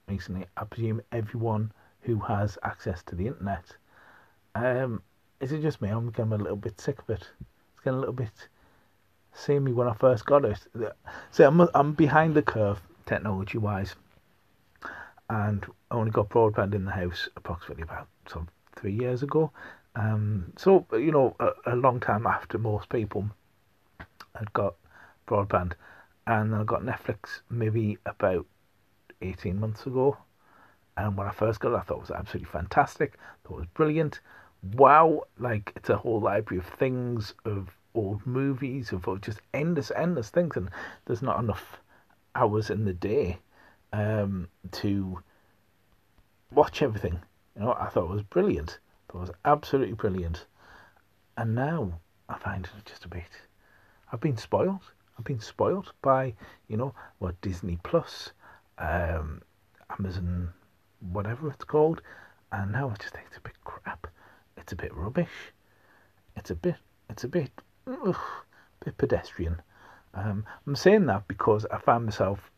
recently? 0.07 0.45
I 0.57 0.63
presume 0.63 1.01
everyone 1.11 1.71
who 2.01 2.19
has 2.19 2.57
access 2.63 3.03
to 3.03 3.15
the 3.15 3.27
internet. 3.27 3.65
Um, 4.55 5.01
is 5.39 5.51
it 5.51 5.61
just 5.61 5.81
me? 5.81 5.89
I'm 5.89 6.09
getting 6.09 6.33
a 6.33 6.37
little 6.37 6.57
bit 6.57 6.79
sick 6.79 6.99
of 6.99 7.09
it. 7.09 7.29
It's 7.71 7.79
getting 7.83 7.97
a 7.97 7.99
little 7.99 8.13
bit 8.13 8.49
samey 9.33 9.71
when 9.71 9.87
I 9.87 9.93
first 9.93 10.25
got 10.25 10.45
it. 10.45 10.59
So 11.31 11.47
I'm 11.47 11.61
I'm 11.73 11.93
behind 11.93 12.35
the 12.35 12.41
curve 12.41 12.81
technology 13.05 13.57
wise 13.57 13.95
and 15.29 15.65
only 15.91 16.11
got 16.11 16.29
broadband 16.29 16.73
in 16.73 16.85
the 16.85 16.91
house 16.91 17.29
approximately 17.35 17.83
about 17.83 18.07
some 18.27 18.47
three 18.75 18.93
years 18.93 19.23
ago. 19.23 19.51
Um, 19.95 20.53
so 20.57 20.85
you 20.93 21.11
know, 21.11 21.35
a, 21.39 21.73
a, 21.73 21.75
long 21.75 21.99
time 21.99 22.25
after 22.25 22.57
most 22.57 22.89
people 22.89 23.29
had 24.35 24.51
got 24.53 24.75
broadband, 25.27 25.73
and 26.27 26.55
I 26.55 26.63
got 26.63 26.83
Netflix 26.83 27.41
maybe 27.49 27.97
about 28.05 28.45
eighteen 29.21 29.59
months 29.59 29.85
ago. 29.85 30.17
And 30.97 31.15
when 31.15 31.27
I 31.27 31.31
first 31.31 31.59
got 31.59 31.73
it, 31.73 31.77
I 31.77 31.81
thought 31.81 31.97
it 31.97 32.01
was 32.01 32.11
absolutely 32.11 32.51
fantastic. 32.51 33.17
I 33.17 33.47
thought 33.47 33.55
it 33.55 33.59
was 33.59 33.67
brilliant. 33.73 34.19
Wow, 34.73 35.23
like 35.37 35.73
it's 35.75 35.89
a 35.89 35.97
whole 35.97 36.19
library 36.19 36.59
of 36.59 36.65
things, 36.65 37.33
of 37.45 37.69
old 37.95 38.25
movies, 38.25 38.91
of 38.91 39.07
just 39.21 39.41
endless, 39.53 39.91
endless 39.95 40.29
things, 40.29 40.57
and 40.57 40.69
there's 41.05 41.21
not 41.21 41.39
enough 41.39 41.79
hours 42.35 42.69
in 42.69 42.85
the 42.85 42.93
day 42.93 43.39
um, 43.93 44.47
to 44.71 45.19
watch 46.51 46.81
everything. 46.81 47.19
You 47.55 47.63
know, 47.63 47.75
I 47.79 47.87
thought 47.89 48.05
it 48.05 48.13
was 48.13 48.23
brilliant. 48.23 48.79
It 49.09 49.15
was 49.15 49.31
absolutely 49.45 49.95
brilliant. 49.95 50.45
And 51.37 51.55
now 51.55 51.99
I 52.27 52.37
find 52.37 52.65
it 52.65 52.85
just 52.85 53.05
a 53.05 53.07
bit. 53.07 53.23
I've 54.11 54.21
been 54.21 54.37
spoiled. 54.37 54.81
I've 55.17 55.25
been 55.25 55.39
spoiled 55.39 55.93
by, 56.01 56.33
you 56.67 56.77
know, 56.77 56.93
what 57.19 57.39
Disney 57.41 57.77
Plus, 57.83 58.31
um, 58.77 59.41
Amazon, 59.97 60.53
whatever 61.11 61.49
it's 61.49 61.65
called, 61.65 62.01
and 62.51 62.71
now 62.71 62.89
I 62.89 62.95
just 62.95 63.13
think 63.13 63.25
it's 63.27 63.37
a 63.37 63.41
bit 63.41 63.61
crap. 63.63 64.07
It's 64.57 64.73
a 64.73 64.75
bit 64.75 64.93
rubbish. 64.93 65.53
It's 66.35 66.51
a 66.51 66.55
bit. 66.55 66.75
It's 67.09 67.23
a 67.23 67.27
bit. 67.27 67.51
Ugh, 67.87 68.15
bit 68.83 68.97
pedestrian. 68.97 69.61
Um, 70.13 70.45
I'm 70.65 70.75
saying 70.75 71.05
that 71.07 71.27
because 71.27 71.65
I 71.71 71.79
found 71.79 72.05
myself 72.05 72.51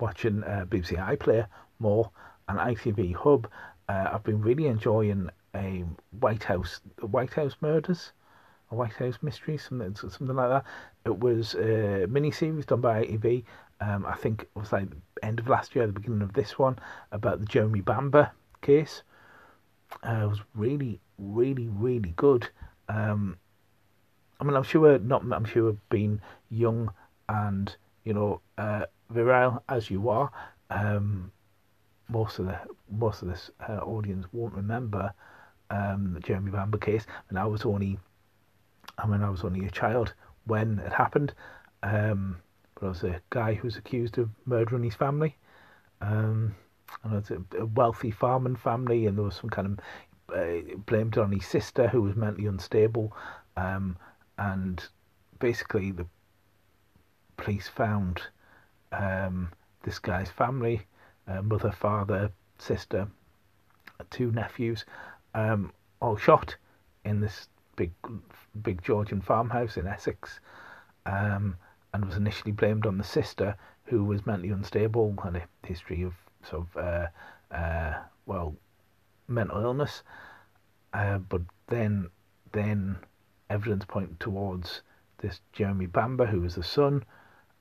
watching 0.00 0.42
uh, 0.44 0.64
BBC 0.68 0.96
iPlayer 0.96 1.46
more 1.78 2.10
and 2.48 2.58
ITV 2.58 3.14
Hub. 3.14 3.48
Uh, 3.88 4.10
I've 4.12 4.24
been 4.24 4.40
really 4.40 4.66
enjoying 4.66 5.30
a 5.54 5.84
White 6.20 6.44
House 6.44 6.80
White 7.00 7.34
House 7.34 7.56
Murders, 7.60 8.12
a 8.70 8.74
White 8.74 8.94
House 8.94 9.18
Mystery, 9.22 9.58
something 9.58 9.94
something 9.94 10.36
like 10.36 10.48
that. 10.48 10.64
It 11.04 11.18
was 11.18 11.54
a 11.54 12.06
mini 12.08 12.30
series 12.30 12.66
done 12.66 12.80
by 12.80 13.04
ITV. 13.04 13.44
Um, 13.80 14.06
I 14.06 14.14
think 14.14 14.42
it 14.42 14.50
was 14.54 14.72
like 14.72 14.88
end 15.22 15.40
of 15.40 15.48
last 15.48 15.74
year, 15.74 15.86
the 15.86 15.92
beginning 15.92 16.22
of 16.22 16.32
this 16.32 16.58
one, 16.58 16.78
about 17.10 17.40
the 17.40 17.46
Jeremy 17.46 17.80
Bamber 17.80 18.30
case. 18.60 19.02
Uh, 20.02 20.22
it 20.22 20.28
was 20.28 20.40
really, 20.54 21.00
really, 21.18 21.68
really 21.68 22.14
good. 22.16 22.48
Um, 22.88 23.36
I 24.40 24.44
mean, 24.44 24.56
I'm 24.56 24.62
sure 24.62 24.98
not. 24.98 25.22
I'm 25.30 25.44
sure 25.44 25.76
being 25.90 26.20
young 26.50 26.92
and 27.28 27.74
you 28.04 28.12
know 28.12 28.40
uh, 28.58 28.86
virile 29.12 29.62
as 29.68 29.90
you 29.90 30.08
are, 30.08 30.30
um, 30.70 31.30
most 32.08 32.38
of 32.38 32.46
the 32.46 32.58
most 32.90 33.22
of 33.22 33.28
this 33.28 33.50
uh, 33.68 33.78
audience 33.78 34.26
won't 34.32 34.54
remember 34.54 35.12
um, 35.70 36.12
the 36.14 36.20
Jeremy 36.20 36.50
Bamber 36.50 36.78
case, 36.78 37.06
and 37.28 37.38
I 37.38 37.46
was 37.46 37.64
only, 37.64 37.98
I 38.98 39.06
mean, 39.06 39.22
I 39.22 39.30
was 39.30 39.44
only 39.44 39.64
a 39.66 39.70
child 39.70 40.14
when 40.44 40.78
it 40.80 40.92
happened. 40.92 41.32
Um, 41.82 42.36
but 42.74 42.86
I 42.86 42.88
was 42.88 43.04
a 43.04 43.20
guy 43.30 43.54
who 43.54 43.66
was 43.66 43.76
accused 43.76 44.18
of 44.18 44.28
murdering 44.44 44.84
his 44.84 44.94
family. 44.94 45.36
Um, 46.00 46.54
and 47.04 47.14
it's 47.14 47.30
a, 47.30 47.42
a 47.58 47.66
wealthy 47.66 48.10
farming 48.10 48.56
family, 48.56 49.06
and 49.06 49.16
there 49.16 49.24
was 49.24 49.36
some 49.36 49.50
kind 49.50 49.78
of 50.28 50.36
uh, 50.36 50.76
blamed 50.86 51.16
on 51.18 51.32
his 51.32 51.46
sister 51.46 51.88
who 51.88 52.02
was 52.02 52.16
mentally 52.16 52.46
unstable. 52.46 53.16
Um, 53.56 53.96
and 54.38 54.84
basically, 55.38 55.92
the 55.92 56.06
police 57.36 57.68
found 57.68 58.22
um, 58.92 59.50
this 59.84 59.98
guy's 59.98 60.30
family 60.30 60.86
uh, 61.28 61.42
mother, 61.42 61.72
father, 61.72 62.30
sister, 62.58 63.08
two 64.10 64.30
nephews, 64.32 64.84
um, 65.34 65.72
all 66.00 66.16
shot 66.16 66.56
in 67.04 67.20
this 67.20 67.48
big, 67.76 67.92
big 68.62 68.82
Georgian 68.82 69.20
farmhouse 69.20 69.76
in 69.76 69.86
Essex, 69.86 70.40
um, 71.06 71.56
and 71.94 72.04
was 72.04 72.16
initially 72.16 72.52
blamed 72.52 72.86
on 72.86 72.98
the 72.98 73.04
sister, 73.04 73.56
who 73.84 74.04
was 74.04 74.26
mentally 74.26 74.50
unstable, 74.50 75.14
had 75.22 75.36
a 75.36 75.66
history 75.66 76.02
of 76.02 76.14
sort 76.42 76.66
of, 76.66 76.76
uh, 76.76 77.54
uh, 77.54 77.94
well, 78.26 78.54
mental 79.28 79.60
illness, 79.62 80.02
uh, 80.92 81.18
but 81.18 81.42
then, 81.68 82.08
then 82.52 82.96
evidence 83.48 83.84
pointed 83.84 84.18
towards 84.18 84.82
this 85.18 85.40
Jeremy 85.52 85.86
Bamber, 85.86 86.26
who 86.26 86.40
was 86.40 86.56
the 86.56 86.64
son. 86.64 87.04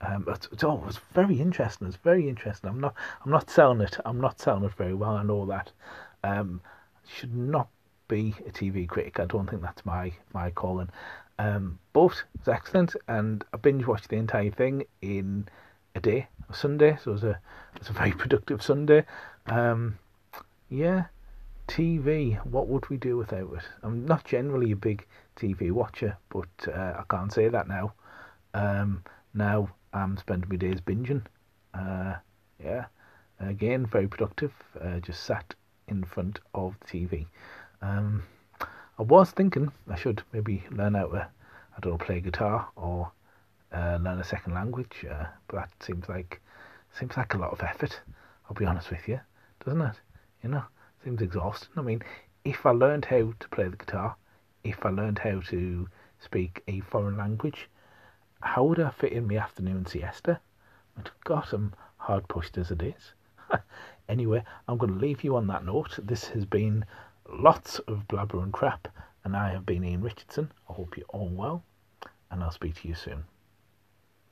Um, 0.02 0.26
it's, 0.28 0.50
it's, 0.52 0.64
oh, 0.64 0.84
it's 0.88 1.00
very 1.14 1.40
interesting. 1.40 1.88
It's 1.88 1.98
very 1.98 2.28
interesting. 2.28 2.70
I'm 2.70 2.80
not, 2.80 2.96
I'm 3.24 3.32
not 3.32 3.50
selling 3.50 3.82
it. 3.82 3.98
I'm 4.04 4.20
not 4.20 4.40
selling 4.40 4.64
it 4.64 4.74
very 4.74 4.94
well. 4.94 5.12
I 5.12 5.24
know 5.24 5.46
that. 5.46 5.72
Um, 6.24 6.62
should 7.08 7.36
not 7.36 7.68
be 8.08 8.36
a 8.46 8.52
TV 8.52 8.88
critic. 8.88 9.20
I 9.20 9.26
don't 9.26 9.50
think 9.50 9.62
that's 9.62 9.86
my 9.86 10.12
my 10.34 10.52
calling. 10.52 10.90
Um, 11.40 11.80
but 11.94 12.24
it's 12.36 12.48
excellent, 12.48 12.96
and 13.08 13.44
I 13.54 13.58
binge 13.58 13.88
watched 13.88 14.10
the 14.10 14.18
entire 14.18 14.52
thing 14.52 14.84
in 15.02 15.48
a 15.96 16.00
day, 16.00 16.28
a 16.50 16.54
Sunday. 16.54 16.98
So 17.02 17.12
it 17.12 17.14
was 17.14 17.24
a 17.24 17.40
it 17.76 17.80
was 17.80 17.90
a 17.90 17.94
very 17.94 18.12
productive 18.24 18.62
Sunday. 18.62 19.06
Um, 19.48 19.98
yeah, 20.70 21.06
TV. 21.68 22.38
What 22.46 22.68
would 22.68 22.90
we 22.90 22.98
do 22.98 23.18
without 23.18 23.54
it? 23.54 23.64
I'm 23.82 24.06
not 24.06 24.26
generally 24.26 24.72
a 24.72 24.76
big 24.76 25.06
TV 25.38 25.72
watcher, 25.72 26.18
but 26.30 26.50
uh, 26.68 26.94
I 27.00 27.04
can't 27.10 27.32
say 27.32 27.48
that 27.48 27.68
now. 27.68 27.94
Um, 28.54 29.04
now 29.34 29.70
I'm 29.94 30.18
spending 30.18 30.50
my 30.50 30.56
days 30.56 30.82
binging. 30.82 31.24
Uh, 31.74 32.16
yeah, 32.64 32.86
again, 33.40 33.86
very 33.86 34.08
productive. 34.08 34.54
Uh, 34.80 35.00
just 35.00 35.24
sat 35.24 35.54
in 35.88 36.04
front 36.04 36.40
of 36.54 36.76
the 36.80 36.86
TV. 36.86 37.26
Um, 37.82 38.24
I 38.62 39.04
was 39.04 39.32
thinking 39.32 39.72
I 39.90 39.96
should 39.96 40.24
maybe 40.32 40.64
learn 40.72 40.94
how 40.94 41.08
to, 41.08 41.28
I 41.76 41.80
don't 41.82 41.94
know, 41.94 41.98
play 41.98 42.22
guitar 42.22 42.70
or 42.76 43.12
uh, 43.74 43.98
learn 44.02 44.20
a 44.20 44.24
second 44.24 44.54
language, 44.54 45.06
uh, 45.10 45.26
but 45.48 45.58
that 45.58 45.84
seems 45.84 46.08
like 46.08 46.42
seems 46.98 47.16
like 47.18 47.34
a 47.34 47.38
lot 47.38 47.52
of 47.52 47.62
effort. 47.62 48.00
I'll 48.48 48.56
be 48.56 48.66
honest 48.66 48.92
with 48.92 49.08
you, 49.08 49.20
doesn't 49.66 49.82
it? 49.82 50.00
You 50.44 50.50
know, 50.50 50.64
seems 51.04 51.22
exhausting. 51.22 51.70
I 51.78 51.82
mean, 51.82 52.04
if 52.44 52.66
I 52.66 52.72
learned 52.72 53.06
how 53.06 53.34
to 53.40 53.50
play 53.50 53.68
the 53.68 53.78
guitar, 53.78 54.16
if 54.64 54.86
I 54.86 54.90
learned 54.90 55.20
how 55.20 55.40
to 55.48 55.88
speak 56.20 56.62
a 56.68 56.82
foreign 56.82 57.18
language, 57.18 57.70
how 58.42 58.64
would 58.64 58.80
I 58.80 58.90
fit 58.90 59.12
in 59.14 59.28
my 59.28 59.38
afternoon 59.38 59.86
siesta? 59.86 60.40
But 60.96 61.12
God, 61.24 61.48
I'm 61.52 61.74
hard 61.98 62.28
pushed 62.28 62.58
as 62.58 62.72
it 62.72 62.82
is. 62.82 63.14
anyway, 64.10 64.44
I'm 64.68 64.78
going 64.78 64.94
to 64.94 65.00
leave 65.00 65.24
you 65.24 65.36
on 65.36 65.48
that 65.48 65.66
note. 65.66 66.00
This 66.02 66.28
has 66.30 66.46
been 66.46 66.86
lots 67.30 67.80
of 67.80 68.08
blabber 68.08 68.42
and 68.42 68.52
crap, 68.52 68.88
and 69.24 69.36
I 69.36 69.52
have 69.52 69.66
been 69.66 69.84
Ian 69.84 70.02
Richardson. 70.02 70.52
I 70.70 70.74
hope 70.74 70.98
you're 70.98 71.06
all 71.10 71.30
well, 71.30 71.64
and 72.30 72.44
I'll 72.44 72.52
speak 72.52 72.76
to 72.82 72.88
you 72.88 72.96
soon. 72.96 73.24